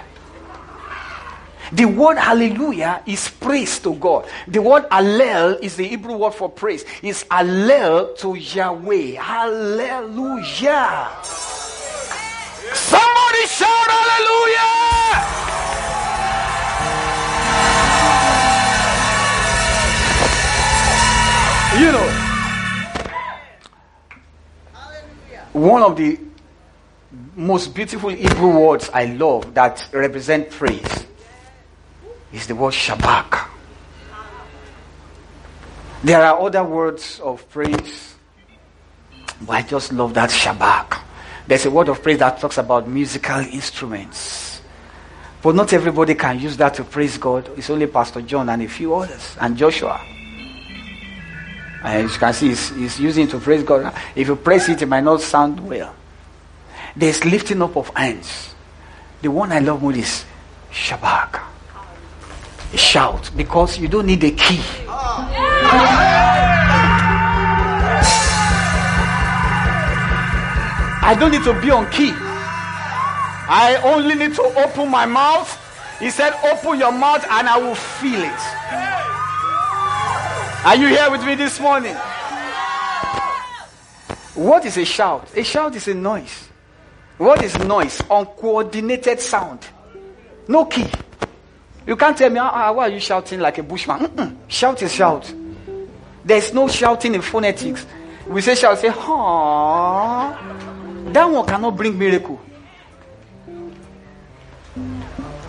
[1.73, 4.25] The word hallelujah is praise to God.
[4.47, 6.85] The word allel is the Hebrew word for praise.
[7.03, 9.19] It's allel to Yahweh.
[9.19, 11.09] Hallelujah.
[12.71, 15.50] Somebody shout hallelujah.
[21.81, 22.09] You know,
[25.53, 26.19] one of the
[27.35, 31.07] most beautiful Hebrew words I love that represent praise
[32.31, 33.47] is the word Shabach.
[36.03, 38.13] There are other words of praise,
[39.41, 41.01] but I just love that Shabach.
[41.47, 44.61] There's a word of praise that talks about musical instruments.
[45.41, 47.49] But not everybody can use that to praise God.
[47.57, 49.99] It's only Pastor John and a few others, and Joshua.
[51.83, 53.93] Uh, As you can see, he's, he's using to praise God.
[54.15, 55.95] If you praise it, it might not sound well.
[56.95, 58.53] There's lifting up of hands.
[59.21, 60.25] The one I love most is
[60.71, 61.39] Shabach.
[62.75, 64.61] Shout, because you don't need a key.
[71.03, 72.13] I don't need to be on key.
[72.13, 75.57] I only need to open my mouth.
[75.99, 79.10] He said, Open your mouth and I will feel it.
[80.63, 81.95] Are you here with me this morning?
[84.35, 85.35] What is a shout?
[85.35, 86.49] A shout is a noise.
[87.17, 87.99] What is noise?
[88.09, 89.67] Uncoordinated sound.
[90.47, 90.85] No key.
[91.87, 94.01] You can't tell me, ah, why are you shouting like a bushman?
[94.01, 94.35] Mm-mm.
[94.47, 95.33] Shout is shout.
[96.23, 97.87] There's no shouting in phonetics.
[98.27, 100.37] We say shout, say, ha.
[101.07, 102.39] That one cannot bring miracle.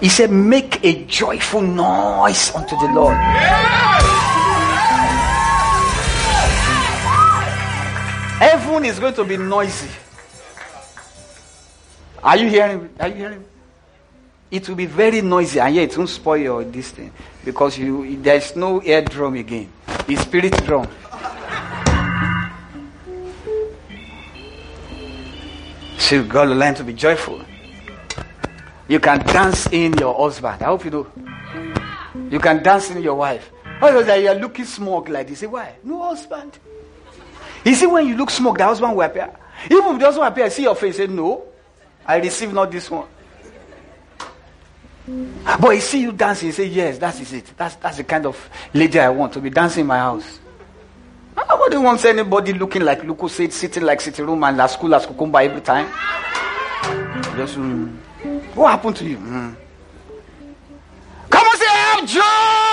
[0.00, 4.21] He said, make a joyful noise unto the Lord.
[8.42, 9.88] Heaven is going to be noisy.
[12.24, 12.90] Are you hearing?
[12.98, 13.44] Are you hearing?
[14.50, 17.12] It will be very noisy, and yet it won't spoil your this thing
[17.44, 19.70] because you there's no air drum again.
[20.08, 20.88] It's spirit drum.
[25.98, 27.44] So got to learn to be joyful.
[28.88, 30.62] You can dance in your husband.
[30.62, 31.06] I hope you know.
[32.28, 33.52] You can dance in your wife.
[33.80, 35.42] Oh, you are looking smug like this.
[35.42, 35.76] Why?
[35.84, 36.58] No husband.
[37.64, 39.30] You see, when you look smoke, the husband will appear.
[39.70, 40.96] Even if it doesn't appear, I see your face.
[40.96, 41.44] Say, no,
[42.04, 43.06] I receive not this one.
[45.60, 47.52] But he see you dancing, he say, yes, that is it.
[47.56, 50.38] That's, that's the kind of lady I want to be dancing in my house.
[51.36, 55.06] Nobody wants anybody looking like Luko said, sitting like sitting room and at school as
[55.06, 55.86] cucumber every time.
[57.36, 57.96] Just, mm,
[58.54, 59.16] what happened to you?
[59.16, 59.56] Mm.
[61.30, 62.71] Come on, say, I have joy!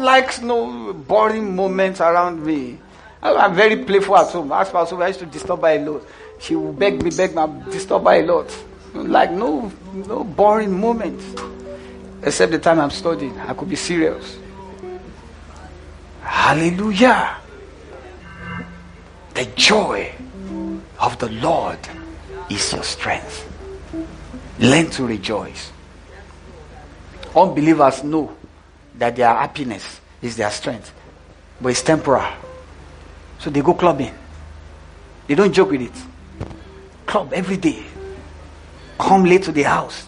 [0.00, 2.78] I don't like no boring moments around me.
[3.22, 4.50] I'm very playful at home.
[4.52, 6.02] As for I used to disturb her a lot.
[6.38, 8.64] She would beg me, beg me, disturb her a lot.
[8.94, 11.24] Like no, no boring moments.
[12.22, 14.38] Except the time I'm studying, I could be serious.
[16.22, 17.36] Hallelujah.
[19.34, 20.12] The joy
[20.98, 21.78] of the Lord
[22.48, 23.46] is your strength.
[24.58, 25.72] Learn to rejoice.
[27.36, 28.36] Unbelievers know
[29.00, 30.92] that their happiness is their strength,
[31.58, 32.30] but it's temporal.
[33.38, 34.12] So they go clubbing.
[35.26, 36.46] They don't joke with it.
[37.06, 37.82] Club every day.
[38.98, 40.06] Come late to the house.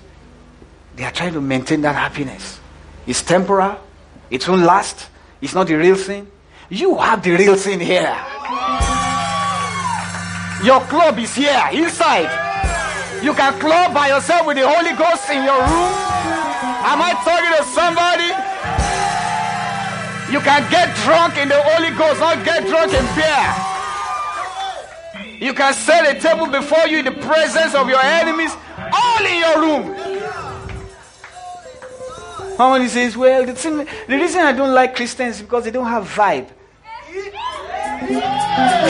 [0.95, 2.61] They are trying to maintain that happiness.
[3.07, 3.81] It's temporal.
[4.31, 5.09] It won't last.
[5.41, 6.31] It's not the real thing.
[6.69, 8.15] You have the real thing here.
[10.63, 12.29] Your club is here, inside.
[13.25, 15.93] You can club by yourself with the Holy Ghost in your room.
[16.85, 18.52] Am I talking to somebody?
[20.33, 23.73] You can get drunk in the Holy Ghost, not get drunk in beer.
[25.39, 29.39] You can set a table before you in the presence of your enemies, all in
[29.41, 29.95] your room.
[32.57, 35.87] Somebody says, Well, the, thing, the reason I don't like Christians is because they don't
[35.87, 36.49] have vibe.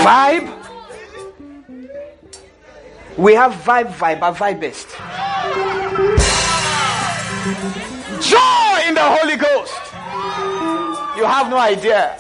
[0.05, 0.59] Vibe?
[3.16, 4.88] We have vibe, vibe, but vibe best.
[8.28, 9.91] Joy in the Holy Ghost.
[11.16, 12.18] You have no idea.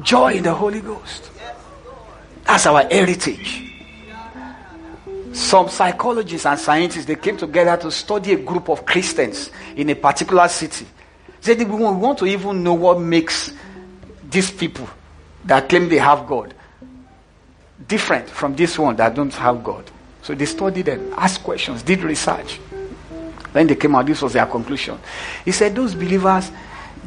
[0.00, 1.30] Joy in the Holy Ghost.
[2.44, 3.72] That's our heritage.
[5.32, 9.94] Some psychologists and scientists they came together to study a group of Christians in a
[9.94, 10.86] particular city.
[11.42, 13.52] They said we want to even know what makes
[14.30, 14.88] these people
[15.44, 16.54] that claim they have God
[17.88, 19.90] different from this one that don't have God.
[20.22, 22.60] So they studied them, asked questions, did research.
[23.52, 24.98] When they came out, this was their conclusion.
[25.44, 26.50] He said those believers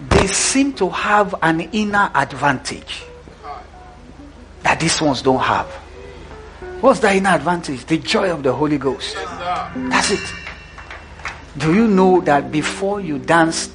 [0.10, 3.04] they seem to have an inner advantage
[4.62, 5.68] that these ones don't have.
[6.82, 7.86] What's that inner advantage?
[7.86, 9.16] The joy of the Holy Ghost.
[9.16, 10.34] That's it.
[11.58, 13.72] Do you know that before you dance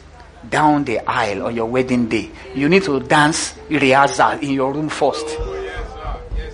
[0.48, 4.90] down the aisle on your wedding day, you need to dance rehearsal in your room
[4.90, 5.24] first?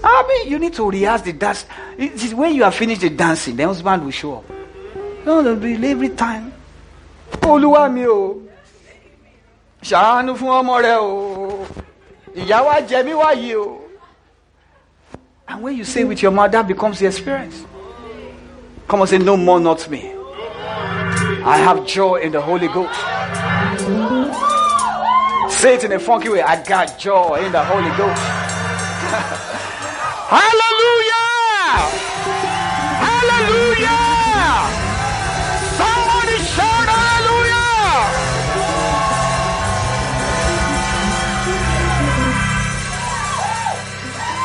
[0.05, 1.65] I mean, you need to rehearse the dance.
[1.99, 4.56] It is when you have finished the dancing, the husband will show up.
[5.27, 6.53] No, they'll be every time.
[7.43, 8.43] Olúwa mi o.
[9.83, 11.67] Ṣàánú fún ọmọ rẹ o.
[12.35, 13.81] Ìyá wa jẹ mí wáyé o.
[15.49, 17.65] And when you say with your mother becomes the experience.
[18.87, 20.13] Come on, say, no more, not me.
[21.45, 22.95] I have joy in the Holy Ghost.
[25.61, 26.43] Say it in a funky way.
[26.43, 28.23] I got joy in the Holy Ghost.
[30.31, 30.66] Hallelujah!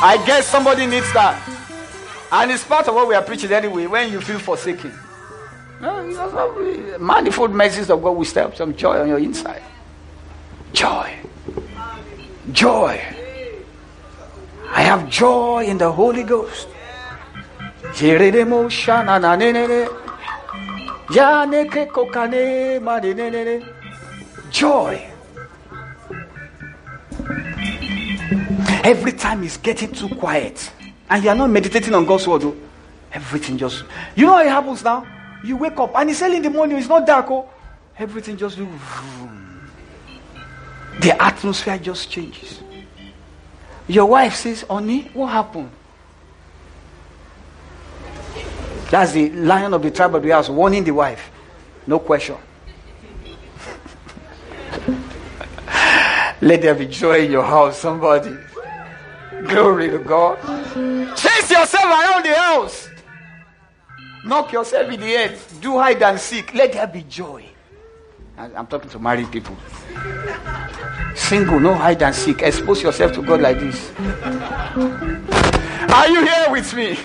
[0.02, 1.38] I guess somebody needs that.
[2.32, 4.92] And it's part of what we are preaching anyway when you feel forsaken.
[5.80, 9.62] No, manifold mercies of God will stir up some joy on your inside.
[10.72, 11.14] Joy.
[12.50, 13.00] Joy.
[14.70, 16.66] I have joy in the Holy Ghost.
[24.50, 25.11] Joy.
[28.82, 30.72] Every time it's getting too quiet
[31.08, 32.56] and you are not meditating on God's word, oh,
[33.12, 33.84] everything just.
[34.16, 35.06] You know what happens now?
[35.44, 37.48] You wake up and it's early in the morning, it's not dark, oh,
[37.96, 39.70] everything just vroom.
[41.00, 42.60] The atmosphere just changes.
[43.86, 45.70] Your wife says, Honey, what happened?
[48.90, 51.30] That's the lion of the tribe of the house warning the wife.
[51.86, 52.36] No question.
[56.40, 58.36] Let there be joy in your house, somebody.
[59.48, 60.38] Glory to God.
[61.16, 62.88] Chase yourself around the house.
[64.24, 65.38] Knock yourself in the head.
[65.60, 66.54] Do hide and seek.
[66.54, 67.44] Let there be joy.
[68.38, 69.56] I'm talking to married people.
[71.14, 72.42] Single, no hide and seek.
[72.42, 73.92] Expose yourself to God like this.
[75.92, 76.98] Are you here with me?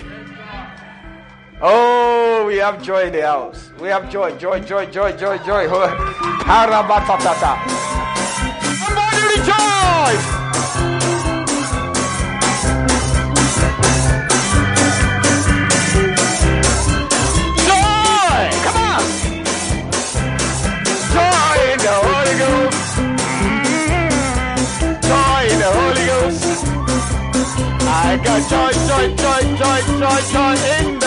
[1.62, 3.72] Oh, we have joy in the house.
[3.80, 5.68] We have joy, joy, joy, joy, joy, joy.
[8.78, 10.37] Somebody rejoice!
[28.24, 31.07] Got joy, joy, joy, joy, joy, joy in the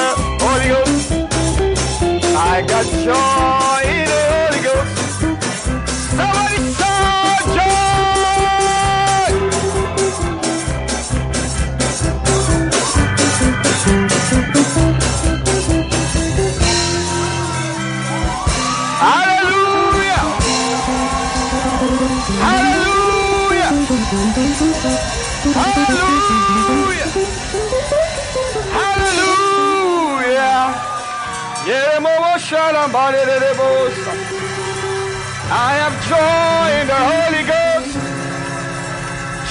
[35.53, 37.93] I have joy in the Holy Ghost.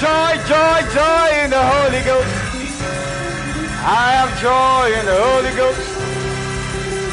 [0.02, 2.34] Joy, joy, joy in the Holy Ghost.
[3.86, 5.86] I have joy in the Holy Ghost.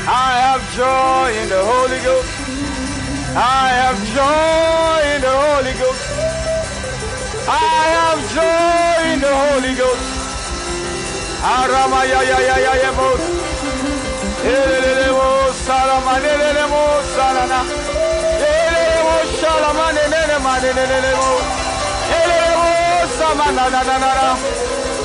[0.10, 2.34] I have joy in the Holy Ghost.
[3.38, 6.06] I have joy in the Holy Ghost.
[7.48, 10.08] I have joy in the Holy Ghost.
[11.46, 13.10] Aramaya ya ya ya ya mo.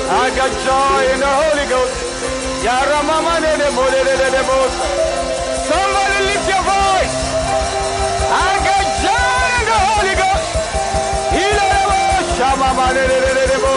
[0.07, 1.95] I got joy in the Holy Ghost.
[2.63, 3.83] Yaramamanelemo.
[5.67, 7.19] Somebody lift your voice.
[8.31, 10.49] I got joy in the Holy Ghost.
[11.43, 12.01] Elemo
[12.39, 13.73] Samamanelemo.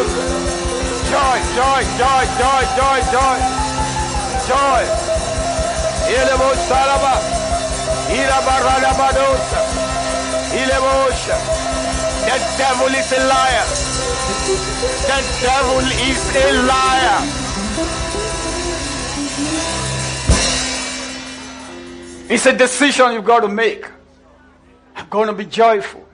[1.11, 3.39] Joy, joy, joy, joy, joy, joy.
[4.47, 5.05] Joy.
[10.61, 11.36] Ilebosha.
[12.26, 13.66] The devil is a liar.
[15.07, 17.18] The devil is a liar.
[22.28, 23.86] It's a decision you've got to make.
[24.96, 26.07] I'm going to be joyful.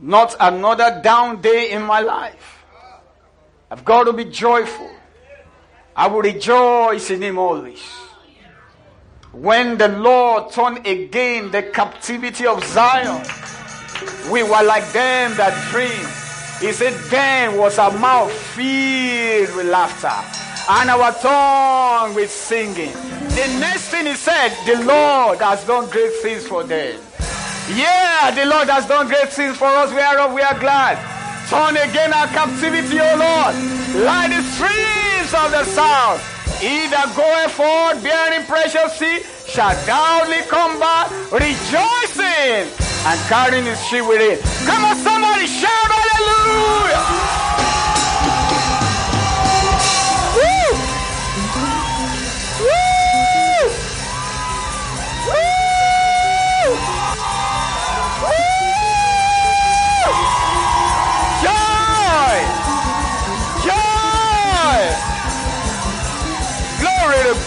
[0.00, 2.64] Not another down day in my life.
[3.70, 4.90] I've got to be joyful.
[5.96, 8.07] I will rejoice in Him always.
[9.32, 13.22] When the Lord turned again the captivity of Zion,
[14.32, 16.06] we were like them that dream.
[16.60, 20.16] He said, Then was our mouth filled with laughter
[20.70, 22.92] and our tongue with singing.
[23.36, 26.98] The next thing he said, The Lord has done great things for them.
[27.76, 30.96] Yeah, the Lord has done great things for us, We whereof we are glad.
[31.50, 33.54] Turn again our captivity, O Lord,
[34.04, 36.37] like the streams of the south.
[36.60, 42.66] He that goeth forth bearing precious seed shall doubly come back rejoicing
[43.06, 44.42] and carrying his sheep with it.
[44.66, 47.27] Come on, somebody shout hallelujah!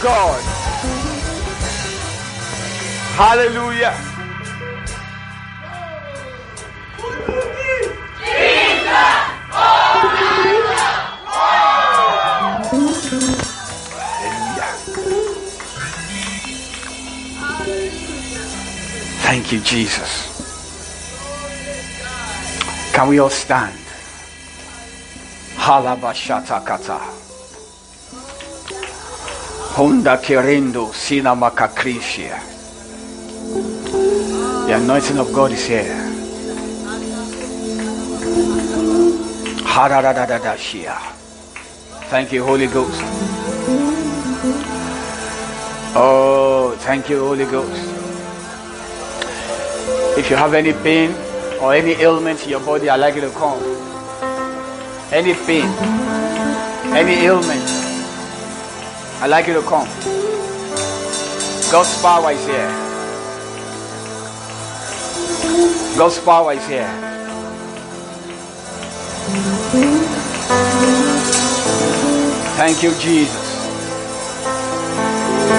[0.02, 0.41] God.
[3.14, 3.93] Hallelujah.
[19.22, 20.32] Thank you, Jesus.
[22.91, 23.78] Can we all stand?
[25.58, 27.30] Halabashatakata.
[29.74, 32.38] Honda Kerendo Sina Makakrishia.
[34.67, 35.95] The anointing of God is here.
[39.63, 40.97] Haradadadashia.
[42.09, 42.99] Thank you, Holy Ghost.
[45.95, 47.82] Oh, thank you, Holy Ghost.
[50.17, 51.15] If you have any pain
[51.61, 53.63] or any ailment in your body, I'd like you to come.
[55.13, 55.63] Any pain,
[56.93, 57.80] any ailment,
[59.24, 59.88] I'd like you to come.
[61.72, 62.69] God's power is here.
[65.95, 66.89] God's power is here.
[72.57, 73.67] Thank you, Jesus.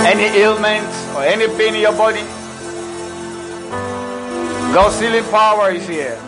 [0.06, 2.24] Any ailment or any pain in your body,
[4.74, 6.18] God's healing power is here.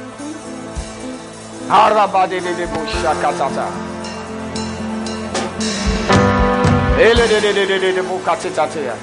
[6.97, 8.95] De de de de de de bukati de.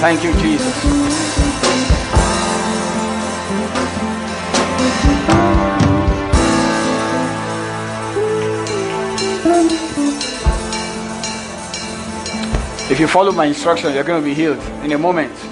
[0.00, 0.74] Thank you, Jesus.
[12.90, 15.51] If you follow my instructions, you're going to be healed in a moment.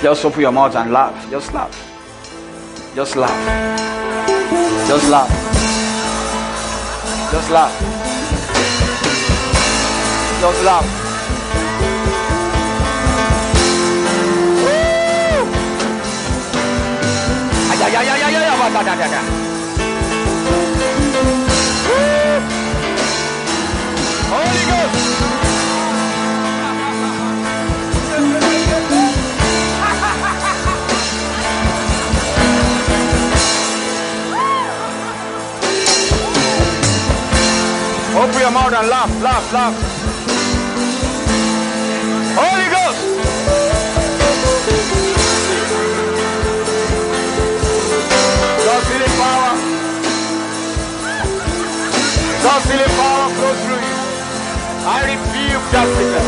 [0.00, 1.30] Just open your mouth and laugh.
[1.30, 1.72] Just laugh.
[2.94, 3.34] Just laugh.
[4.86, 5.28] Just laugh.
[7.32, 7.72] Just laugh.
[10.40, 11.04] Just laugh.
[17.78, 18.42] Yeah, yeah, yeah, yeah, yeah,
[18.82, 19.48] yeah, yeah, yeah.
[24.30, 25.47] Holy Ghost!
[38.18, 39.74] Open your mouth and laugh, laugh, laugh.
[42.34, 43.02] Holy Ghost.
[48.66, 49.52] God's healing power.
[52.42, 53.96] God's healing power flows through you.
[54.82, 56.26] I rebuke that sickness.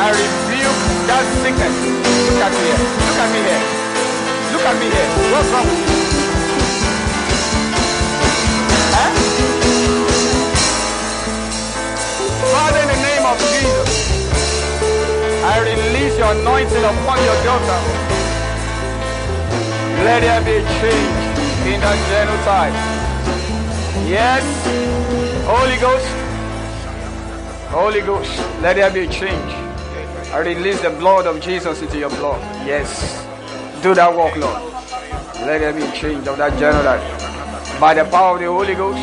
[0.00, 0.80] I rebuke
[1.12, 1.76] that sickness.
[2.24, 2.80] Look at me here.
[3.04, 3.64] Look at me here.
[4.52, 5.08] Look at me here.
[5.36, 6.05] What's wrong with you?
[13.26, 13.90] Of Jesus,
[15.42, 17.80] I release your anointing upon your daughter.
[20.04, 21.18] Let there be a change
[21.74, 22.76] in that genotype.
[24.08, 24.44] Yes,
[25.44, 26.06] Holy Ghost,
[27.68, 28.30] Holy Ghost,
[28.62, 29.52] let there be a change.
[30.32, 32.40] I release the blood of Jesus into your blood.
[32.64, 33.26] Yes,
[33.82, 34.62] do that work, Lord.
[35.44, 39.00] Let there be a change of that genotype by the power of the Holy Ghost.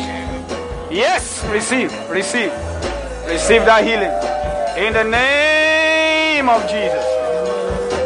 [0.90, 2.52] Yes, receive, receive,
[3.34, 4.14] receive that healing
[4.78, 7.04] in the name of Jesus.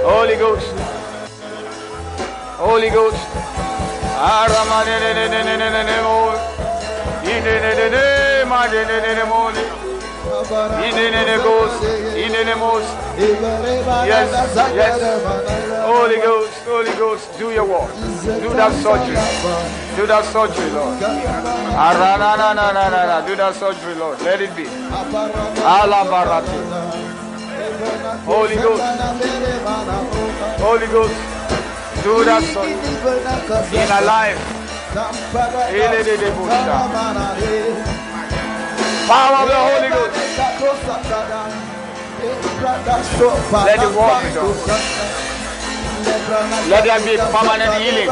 [0.02, 0.72] Holy Ghost,
[2.56, 3.28] Holy Ghost.
[14.06, 14.28] Yes,
[14.74, 14.94] yes.
[15.84, 17.90] Holy Ghost, Holy Ghost, do your work.
[18.42, 19.16] Do that surgery.
[19.96, 20.96] Do that surgery, Lord.
[23.26, 24.20] Do that surgery, Lord.
[24.22, 24.64] Let it be.
[28.26, 28.82] Holy Ghost.
[30.66, 31.14] Holy Ghost.
[32.04, 33.82] Do that surgery.
[33.82, 34.40] In a life.
[39.08, 40.07] Power of the Holy Ghost.
[42.68, 45.08] Let it walk with us.
[46.68, 48.10] Let there be permanent healing.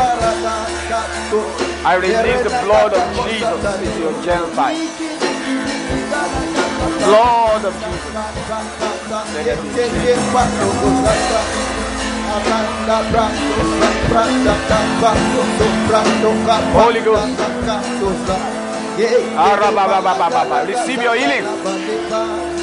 [1.84, 4.80] I release the blood of Jesus into your genotype.
[7.04, 8.14] Blood of Jesus.
[9.34, 9.68] Let there be
[16.72, 17.36] Holy Ghost.
[20.66, 22.55] Receive your healing.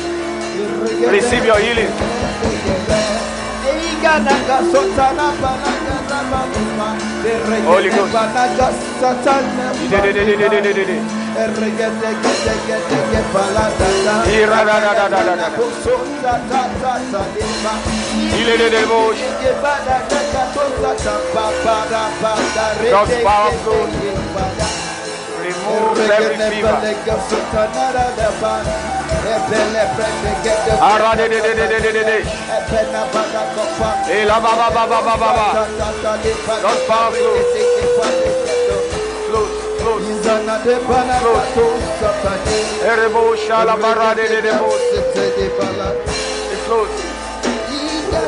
[1.11, 1.91] Receive your healing.
[7.65, 8.13] Holy Ghost.
[22.91, 23.89] God's power flows.
[25.43, 26.77] Remove every fever.
[46.65, 46.89] Flows.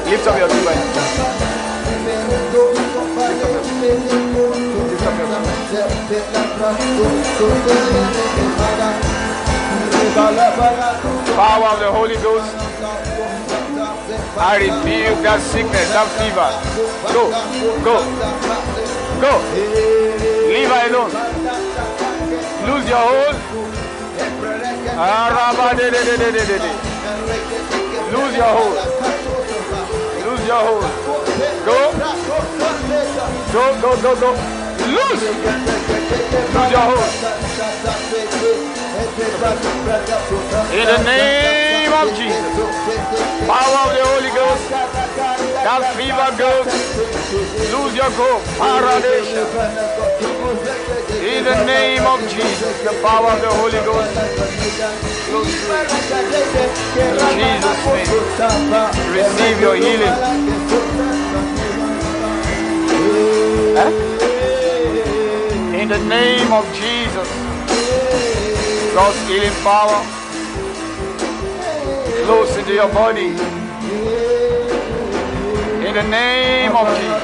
[0.10, 0.56] Lift up your two.
[0.56, 1.42] Lift up your two
[8.78, 9.15] hands.
[10.16, 12.56] Power of the Holy Ghost.
[14.40, 16.48] I rebuke that sickness, that fever.
[17.12, 17.28] Go,
[17.84, 18.00] go,
[19.20, 19.44] go.
[20.48, 21.12] Leave her alone.
[22.64, 23.36] Lose your hold.
[28.16, 28.80] Lose your hold.
[30.24, 30.88] Lose your hold.
[31.66, 31.92] Go.
[33.52, 34.32] Go, go, go, go.
[34.88, 35.28] Lose.
[36.56, 38.85] Lose your hold.
[38.96, 42.56] In the name of Jesus.
[43.46, 44.70] Power of the Holy Ghost.
[45.66, 46.68] That fever goes.
[47.76, 48.40] Lose your grip.
[48.56, 49.36] Paradise.
[51.20, 52.76] In the name of Jesus.
[52.84, 54.16] The power of the Holy Ghost.
[56.96, 58.10] In Jesus' name.
[59.12, 60.16] Receive your healing.
[65.82, 67.30] In the name of Jesus.
[68.96, 70.00] God's healing power
[72.24, 73.28] flows into your body.
[75.86, 77.24] In the name of Jesus.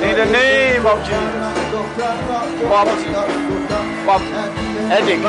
[0.00, 1.20] In the name of Jesus.
[2.64, 3.12] Poverty.
[4.06, 4.32] Poverty.
[4.88, 5.20] Headache.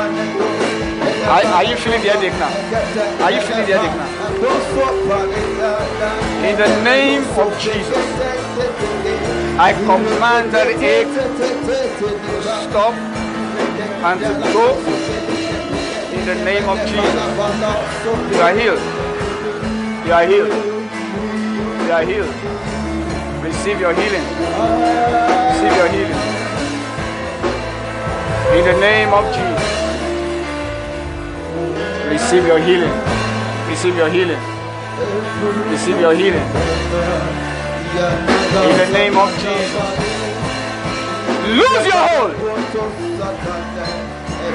[1.28, 2.48] Are, are you feeling the headache now?
[3.26, 4.08] Are you feeling the headache now?
[6.48, 8.04] In the name of Jesus.
[9.60, 11.12] I command that ache
[11.98, 13.17] to stop
[14.04, 14.20] and
[14.52, 14.78] go
[16.14, 17.14] in the name of Jesus.
[18.32, 18.82] You are healed.
[20.06, 20.52] You are healed.
[21.84, 22.34] You are healed.
[23.42, 24.26] Receive your healing.
[25.50, 26.20] Receive your healing.
[28.56, 29.68] In the name of Jesus.
[32.08, 32.94] Receive your healing.
[33.68, 34.40] Receive your healing.
[35.70, 36.46] Receive your healing.
[38.70, 40.17] In the name of Jesus.
[41.48, 42.32] Lose your hold.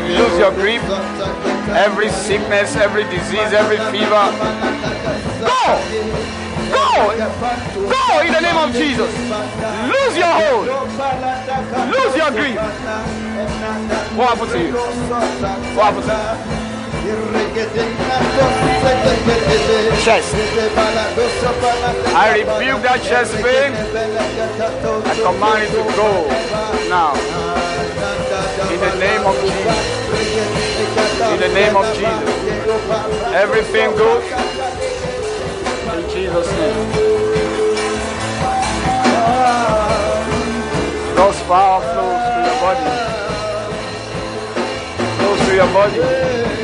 [0.08, 0.84] Lose your grip.
[1.74, 4.30] Every sickness, every disease, every fever.
[5.41, 5.82] Go!
[6.70, 7.14] Go!
[7.89, 9.12] Go in the name of Jesus.
[9.89, 10.68] Lose your hold.
[11.89, 12.58] Lose your grip.
[14.16, 14.74] What happened to you?
[15.76, 16.72] What happened to you?
[20.04, 20.36] Chest.
[22.16, 23.72] I rebuke that chest pain.
[23.72, 26.28] I command it to go
[26.88, 27.12] now.
[28.72, 30.04] In the name of Jesus.
[31.32, 32.30] In the name of Jesus.
[33.34, 34.24] Everything goes.
[35.93, 36.80] In Jesus' name.
[41.16, 42.88] God's power flows through your body.
[45.18, 46.62] Flows through your body.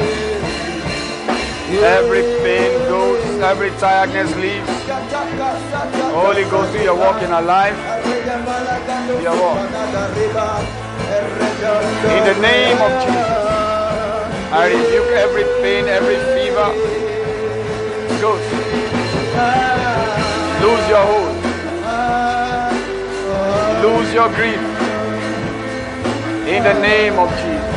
[1.71, 4.67] Every pain goes, every tiredness leaves.
[6.11, 7.77] Holy Ghost, do your work in our life.
[12.09, 13.37] In the name of Jesus,
[14.51, 16.73] I rebuke every pain, every fever.
[18.19, 18.49] Ghost,
[20.65, 21.35] lose your hold.
[23.83, 24.59] Lose your grief.
[26.49, 27.75] In the name of Jesus.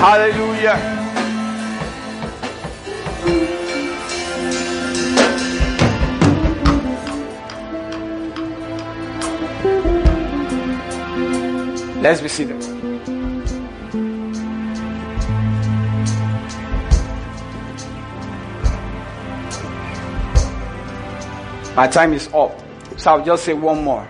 [0.00, 0.99] Hallelujah.
[12.00, 12.56] Let's be seated.
[21.76, 22.58] My time is up.
[22.96, 24.08] So I'll just say one more.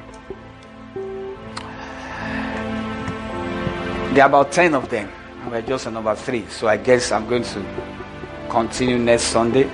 [4.14, 5.10] There are about 10 of them.
[5.50, 6.46] We're just on number three.
[6.46, 9.68] So I guess I'm going to continue next Sunday.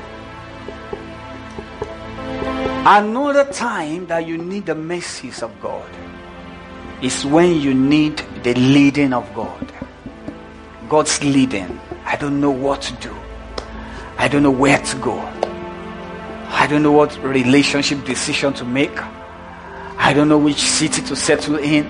[2.86, 5.86] Another time that you need the mercies of God
[7.02, 9.72] is when you need the leading of God.
[10.88, 11.78] God's leading.
[12.04, 13.14] I don't know what to do.
[14.18, 15.18] I don't know where to go.
[16.48, 18.96] I don't know what relationship decision to make.
[19.98, 21.86] I don't know which city to settle in.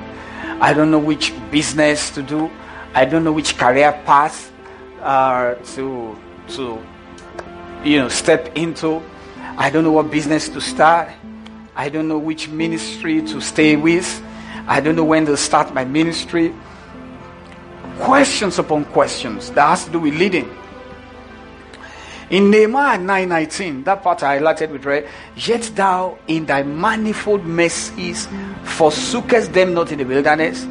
[0.61, 2.51] I don't know which business to do.
[2.95, 4.51] I don't know which career path
[5.03, 6.83] uh, to to
[7.85, 9.03] you know step into.
[9.59, 11.11] I don't know what business to start.
[11.77, 14.23] I don't know which ministry to stay with.
[14.67, 16.55] I don't know when to start my ministry.
[17.99, 20.51] Questions upon questions that has to do with leading.
[22.29, 25.07] In Nehemiah 9:19, that part I highlighted with red,
[25.37, 28.27] yet thou in thy manifold mercies
[28.65, 30.67] forsookest them not in the wilderness.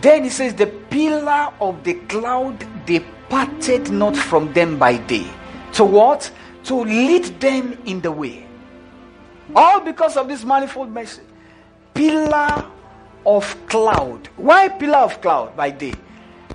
[0.00, 5.26] Then he says, The pillar of the cloud departed not from them by day.
[5.74, 6.30] To what?
[6.64, 8.46] To lead them in the way.
[9.54, 11.22] All because of this manifold mercy.
[11.94, 12.64] Pillar
[13.26, 14.28] of cloud.
[14.36, 15.94] Why pillar of cloud by day?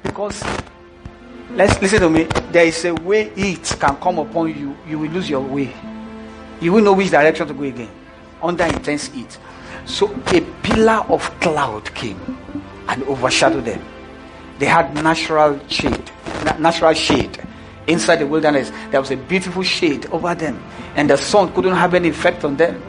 [0.02, 0.42] Because
[1.52, 2.24] let's listen to me.
[2.52, 4.76] There is a way it can come upon you.
[4.88, 5.74] You will lose your way.
[6.62, 7.92] You will know which direction to go again.
[8.42, 9.38] Under intense heat.
[9.86, 12.38] So a pillar of cloud came
[12.88, 13.84] and overshadowed them.
[14.60, 16.12] They had natural shade,
[16.60, 17.38] natural shade
[17.88, 18.72] inside the wilderness.
[18.92, 20.64] There was a beautiful shade over them,
[20.96, 22.82] and the sun couldn't have any effect on them.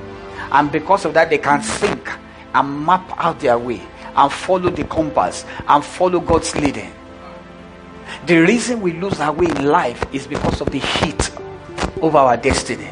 [0.52, 2.10] And because of that, they can think
[2.54, 3.82] and map out their way
[4.14, 6.92] and follow the compass and follow God's leading.
[8.26, 11.30] The reason we lose our way in life is because of the heat
[12.02, 12.90] of our destiny.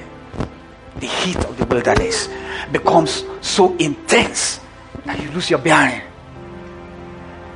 [0.97, 2.29] The heat of the wilderness
[2.73, 4.61] becomes so intense
[5.05, 6.03] that you lose your bearing.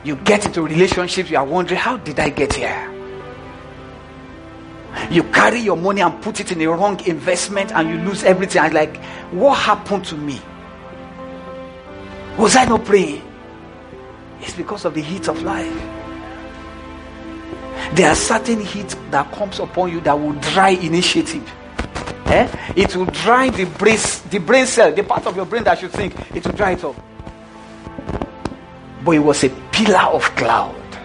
[0.05, 2.91] You get into relationships, you are wondering, how did I get here?
[5.11, 8.63] You carry your money and put it in a wrong investment and you lose everything.
[8.63, 9.03] I'm like,
[9.33, 10.41] what happened to me?
[12.45, 13.23] Was I not praying?
[14.43, 15.73] It's because of the heat of life.
[17.95, 21.51] There are certain heat that comes upon you that will dry initiative.
[22.27, 22.73] Eh?
[22.77, 23.97] It will dry the brain,
[24.29, 26.15] the brain cell, the part of your brain that should think.
[26.37, 26.97] It will dry it up.
[29.03, 30.99] But it was a pillar of cloud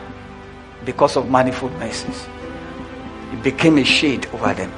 [0.83, 2.27] because of manifold mercies.
[3.31, 4.73] It became a shade over them.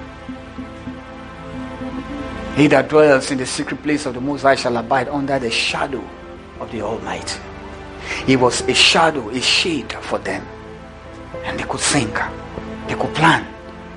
[2.56, 5.50] He that dwells in the secret place of the Most High shall abide under the
[5.50, 6.08] shadow
[6.62, 7.40] of the Almighty.
[8.26, 10.46] He was a shadow, a shade for them.
[11.44, 12.14] And they could think,
[12.88, 13.46] they could plan,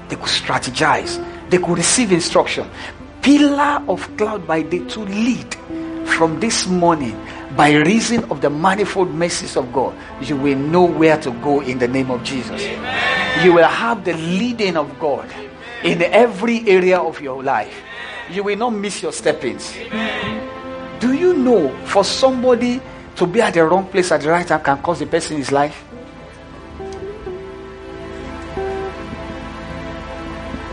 [0.09, 2.69] they could strategize, they could receive instruction.
[3.23, 5.55] Pillar of cloud by day to lead
[6.07, 7.19] from this morning
[7.57, 11.78] by reason of the manifold mercies of God, you will know where to go in
[11.78, 12.62] the name of Jesus.
[12.62, 13.45] Amen.
[13.45, 15.28] You will have the leading of God
[15.82, 17.82] in every area of your life.
[18.31, 19.74] You will not miss your steppings.
[21.05, 22.81] Do you know for somebody
[23.16, 25.52] to be at the wrong place at the right time can cost the person his
[25.52, 25.76] life?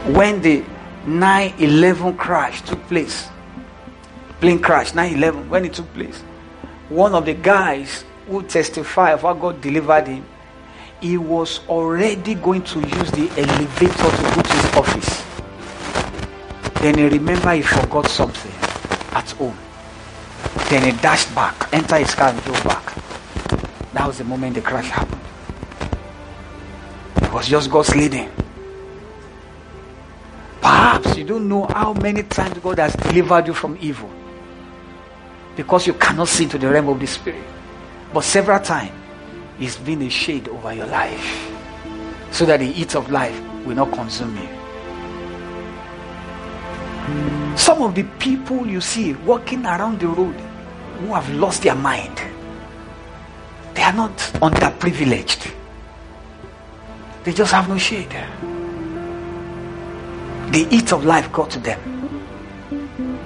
[0.08, 0.64] When the
[1.06, 3.28] 9 11 crash took place,
[4.40, 6.22] plane crash 9 11, when it took place,
[6.88, 10.24] one of the guys who testified of how God delivered him,
[11.02, 15.26] he was already going to use the elevator to go to his office.
[16.82, 18.54] Then he remembered he forgot something
[19.12, 19.58] at home.
[20.70, 22.94] Then he dashed back, entered his car and drove back.
[23.94, 25.22] That was the moment the crash happened.
[27.18, 28.30] It was just God's leading.
[30.62, 34.10] Perhaps you don't know how many times God has delivered you from evil
[35.56, 37.44] because you cannot see into the realm of the spirit.
[38.14, 38.92] But several times,
[39.60, 41.52] it's been a shade over your life
[42.32, 44.61] so that the heat of life will not consume you.
[47.56, 50.36] Some of the people you see walking around the road
[51.00, 52.20] who have lost their mind,
[53.74, 55.52] they are not underprivileged.
[57.24, 58.10] They just have no shade.
[60.52, 61.80] The heat of life got to them.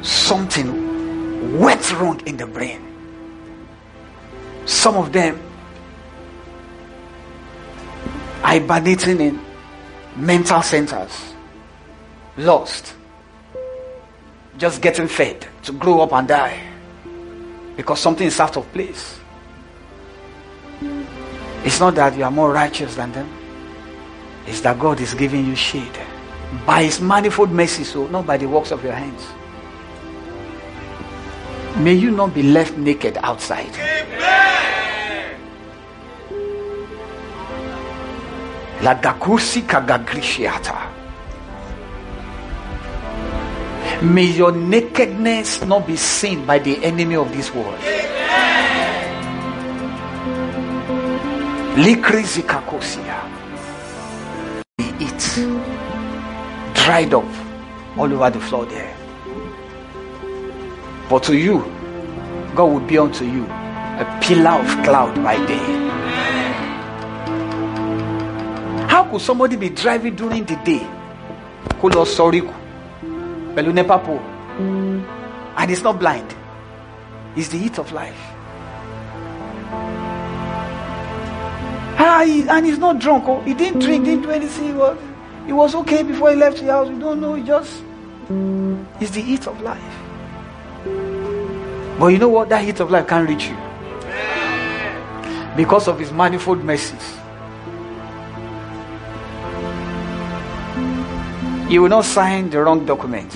[0.03, 2.81] Something went wrong in the brain.
[4.65, 5.39] Some of them
[8.41, 9.39] hibernating in
[10.15, 11.33] mental centers,
[12.37, 12.93] lost,
[14.57, 16.59] just getting fed to grow up and die
[17.75, 19.19] because something is out of place.
[21.63, 23.29] It's not that you are more righteous than them,
[24.45, 25.97] it's that God is giving you shade
[26.65, 29.25] by His manifold mercy, so not by the works of your hands.
[31.77, 33.71] May you not be left naked outside.
[38.81, 40.84] La dakursi kagagrishiata.
[44.01, 47.79] May your nakedness not be seen by the enemy of this world.
[51.75, 53.15] Likrizikakosia.
[54.77, 57.25] It dried up
[57.97, 58.95] all over the floor there.
[61.09, 61.59] But to you,
[62.53, 65.85] God will be unto you a pillar of cloud by day.
[68.89, 70.85] How could somebody be driving during the day?
[73.55, 74.19] Sọrí
[75.57, 76.35] and he's not blind.
[77.35, 78.19] It's the heat of life.
[81.97, 83.25] Ah, and he's not drunk.
[83.27, 83.41] Oh.
[83.41, 84.67] He didn't drink, didn't do anything.
[84.67, 84.97] He was,
[85.45, 86.89] he was okay before he left the house.
[86.89, 87.33] We don't know.
[87.33, 87.83] He just,
[88.99, 89.81] it's the heat of life.
[91.99, 92.49] But you know what?
[92.49, 93.57] That heat of life can't reach you.
[95.55, 97.17] Because of his manifold mercies.
[101.69, 103.35] You will not sign the wrong documents.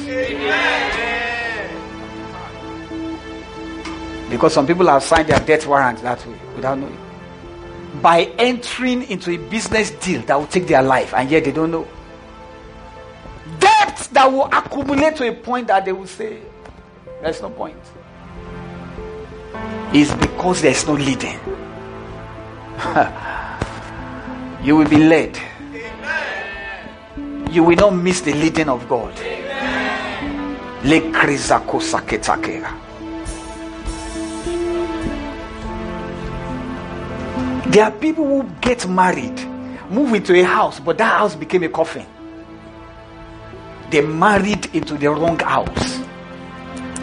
[4.30, 6.98] Because some people have signed their death warrant that way without knowing.
[8.02, 11.72] By entering into a business deal that will take their life, and yet they don't
[11.72, 11.88] know.
[13.60, 16.40] Debts that will accumulate to a point that they will say,
[17.22, 17.78] There's no point
[19.94, 21.40] is because there's no leading.
[24.64, 25.38] you will be led.
[27.50, 29.16] You will not miss the leading of God.
[37.72, 39.40] There are people who get married,
[39.90, 42.06] move into a house, but that house became a coffin.
[43.90, 45.99] They married into the wrong house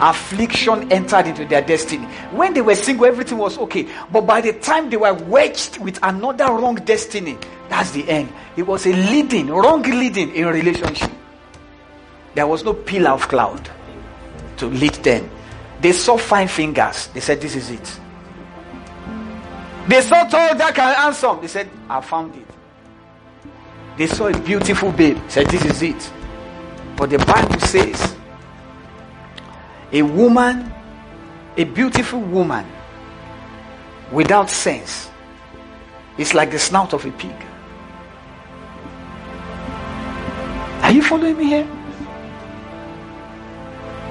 [0.01, 2.05] affliction entered into their destiny.
[2.31, 3.87] When they were single, everything was okay.
[4.11, 7.37] But by the time they were wedged with another wrong destiny,
[7.69, 8.31] that's the end.
[8.55, 11.11] It was a leading, wrong leading in relationship.
[12.35, 13.69] There was no pillar of cloud
[14.57, 15.29] to lead them.
[15.81, 17.07] They saw fine fingers.
[17.07, 17.99] They said, This is it.
[19.87, 21.41] They saw tall, dark, and handsome.
[21.41, 22.45] They said, I found it.
[23.97, 25.17] They saw a beautiful babe.
[25.27, 26.11] Said, This is it.
[26.95, 28.16] But the Bible says,
[29.91, 30.73] a woman,
[31.55, 32.65] a beautiful woman
[34.11, 35.09] without sense
[36.17, 37.35] is like the snout of a pig.
[40.81, 41.67] Are you following me here?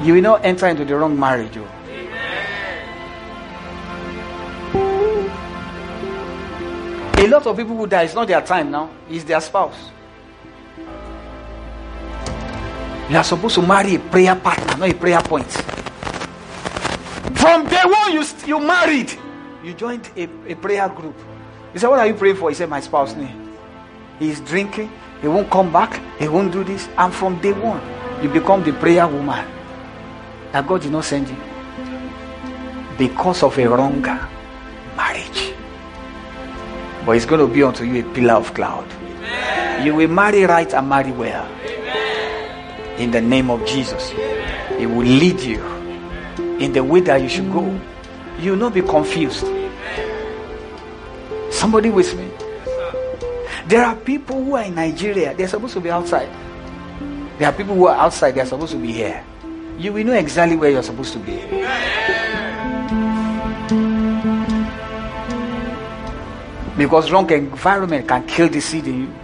[0.03, 1.57] You will not enter into the wrong marriage.
[1.57, 1.67] Oh.
[7.19, 9.91] A lot of people who die, it's not their time now, it's their spouse.
[13.09, 15.51] You are supposed to marry a prayer partner, not a prayer point.
[17.37, 19.13] From day one you, you married,
[19.63, 21.15] you joined a, a prayer group.
[21.73, 22.49] He said, What are you praying for?
[22.49, 23.55] He said, My spouse name.
[24.19, 26.89] He's drinking, he won't come back, he won't do this.
[26.99, 27.81] And from day one,
[28.23, 29.47] you become the prayer woman
[30.51, 31.37] that God did not send you
[32.99, 34.01] because of a wrong
[34.97, 35.55] marriage.
[37.05, 38.91] But it's going to be unto you a pillar of cloud.
[38.91, 39.87] Amen.
[39.87, 41.47] You will marry right and marry well.
[42.99, 44.11] In the name of Jesus.
[44.79, 45.63] He will lead you
[46.59, 47.79] in the way that you should go.
[48.39, 49.47] You will not be confused.
[51.51, 52.31] Somebody with me.
[53.67, 56.29] There are people who are in Nigeria, they're supposed to be outside.
[57.39, 59.25] There are people who are outside, they're supposed to be here.
[59.79, 61.37] You will know exactly where you're supposed to be.
[66.79, 69.15] Because wrong environment can kill the seed in you.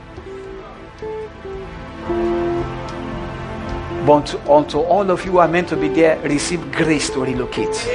[4.07, 7.87] But unto, all of you who are meant to be there, receive grace to relocate.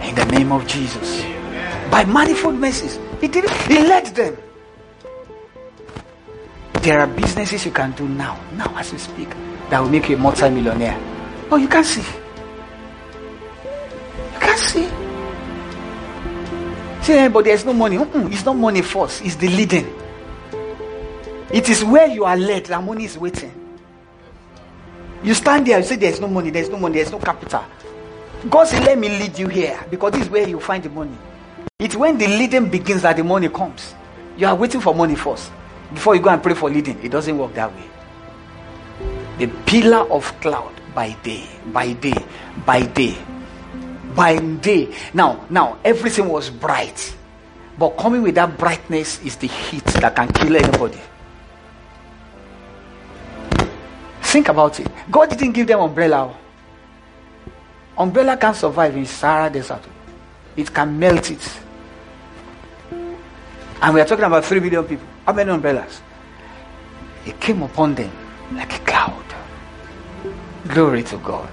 [0.00, 1.22] In the name of Jesus.
[1.90, 2.98] By manifold mercies.
[3.20, 3.48] He did.
[3.68, 4.36] He led them.
[6.80, 9.30] There are businesses you can do now, now as we speak,
[9.70, 10.98] that will make you a multi-millionaire.
[11.50, 12.04] Oh, you can see.
[14.32, 14.88] You can see.
[17.02, 17.96] See, but there's no money.
[17.96, 20.03] Mm-mm, it's not money first, it's the leading.
[21.54, 23.52] It is where you are led that money is waiting.
[25.22, 27.64] You stand there, you say there's no money, there's no money, there's no capital.
[28.50, 31.16] God said, Let me lead you here because this is where you find the money.
[31.78, 33.94] It's when the leading begins that the money comes.
[34.36, 35.52] You are waiting for money first
[35.92, 36.98] before you go and pray for leading.
[37.04, 37.84] It doesn't work that way.
[39.38, 42.24] The pillar of cloud by day, by day,
[42.66, 43.16] by day,
[44.16, 44.92] by day.
[45.14, 47.16] Now, now everything was bright.
[47.78, 50.98] But coming with that brightness is the heat that can kill anybody.
[54.34, 54.88] Think about it.
[55.12, 56.36] God didn't give them umbrella.
[57.96, 59.82] Umbrella can't survive in Sahara Desert.
[60.56, 61.60] It can melt it.
[63.80, 65.06] And we are talking about 3 billion people.
[65.24, 66.02] How many umbrellas?
[67.24, 68.10] It came upon them
[68.54, 69.24] like a cloud.
[70.66, 71.48] Glory to God.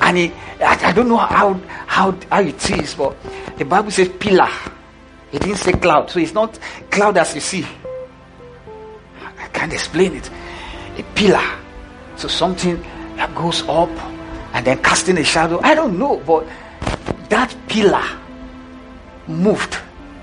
[0.00, 0.32] And he,
[0.62, 3.14] I, I don't know how, how, how it is, but
[3.58, 4.48] the Bible says pillar.
[5.30, 6.08] It didn't say cloud.
[6.08, 6.58] So it's not
[6.90, 7.66] cloud as you see.
[9.20, 10.30] I can't explain it.
[10.96, 11.44] A pillar.
[12.16, 12.80] So something
[13.16, 13.90] that goes up
[14.54, 15.60] and then casting a shadow.
[15.62, 16.46] I don't know, but
[17.28, 18.04] that pillar
[19.26, 19.78] moved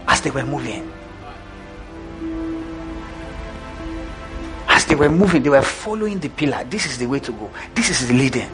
[0.08, 0.92] as they were moving.
[4.68, 6.64] As they were moving, they were following the pillar.
[6.64, 7.52] This is the way to go.
[7.76, 8.50] This is the leading.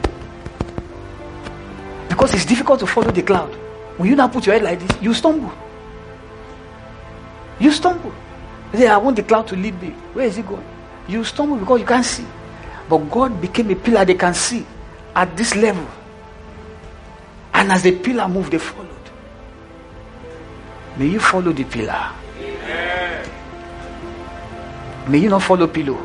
[2.08, 3.54] Because it's difficult to follow the cloud.
[3.96, 5.52] When you now put your head like this, you stumble.
[7.60, 8.12] You stumble.
[8.72, 9.90] say, I want the cloud to lead me.
[10.12, 10.64] Where is it going?
[11.08, 12.26] You stumble because you can't see.
[12.88, 14.64] But God became a pillar they can see
[15.14, 15.86] at this level.
[17.54, 18.88] And as the pillar moved, they followed.
[20.96, 22.12] May you follow the pillar.
[22.38, 23.28] Amen.
[25.08, 25.98] May you not follow pillow.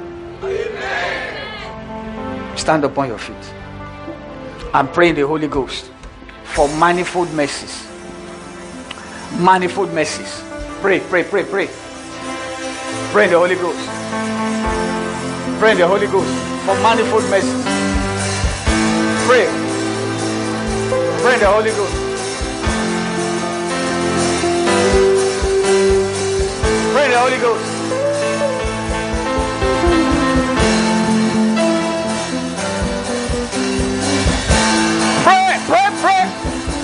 [0.44, 2.58] Amen.
[2.58, 3.54] Stand upon your feet.
[4.74, 5.92] and pray in the Holy Ghost
[6.44, 7.88] for manifold mercies.
[9.40, 10.44] Manifold mercies.
[10.82, 11.70] Pray, pray, pray, pray.
[13.12, 14.23] Pray the Holy Ghost.
[15.64, 16.28] Pray in the Holy Ghost
[16.66, 17.64] for manifold mercies.
[19.26, 19.48] Pray.
[21.24, 21.96] Pray in the Holy Ghost.
[26.92, 27.64] Pray in the Holy Ghost.
[35.24, 36.24] Pray, pray, pray.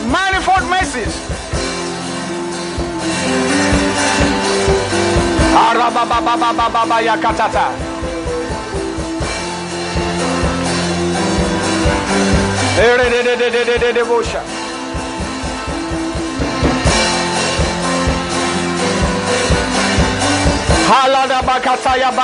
[0.07, 1.19] Manifold mercies.
[5.67, 7.88] Arababababababa yakatata.
[20.89, 22.11] Halada bakataya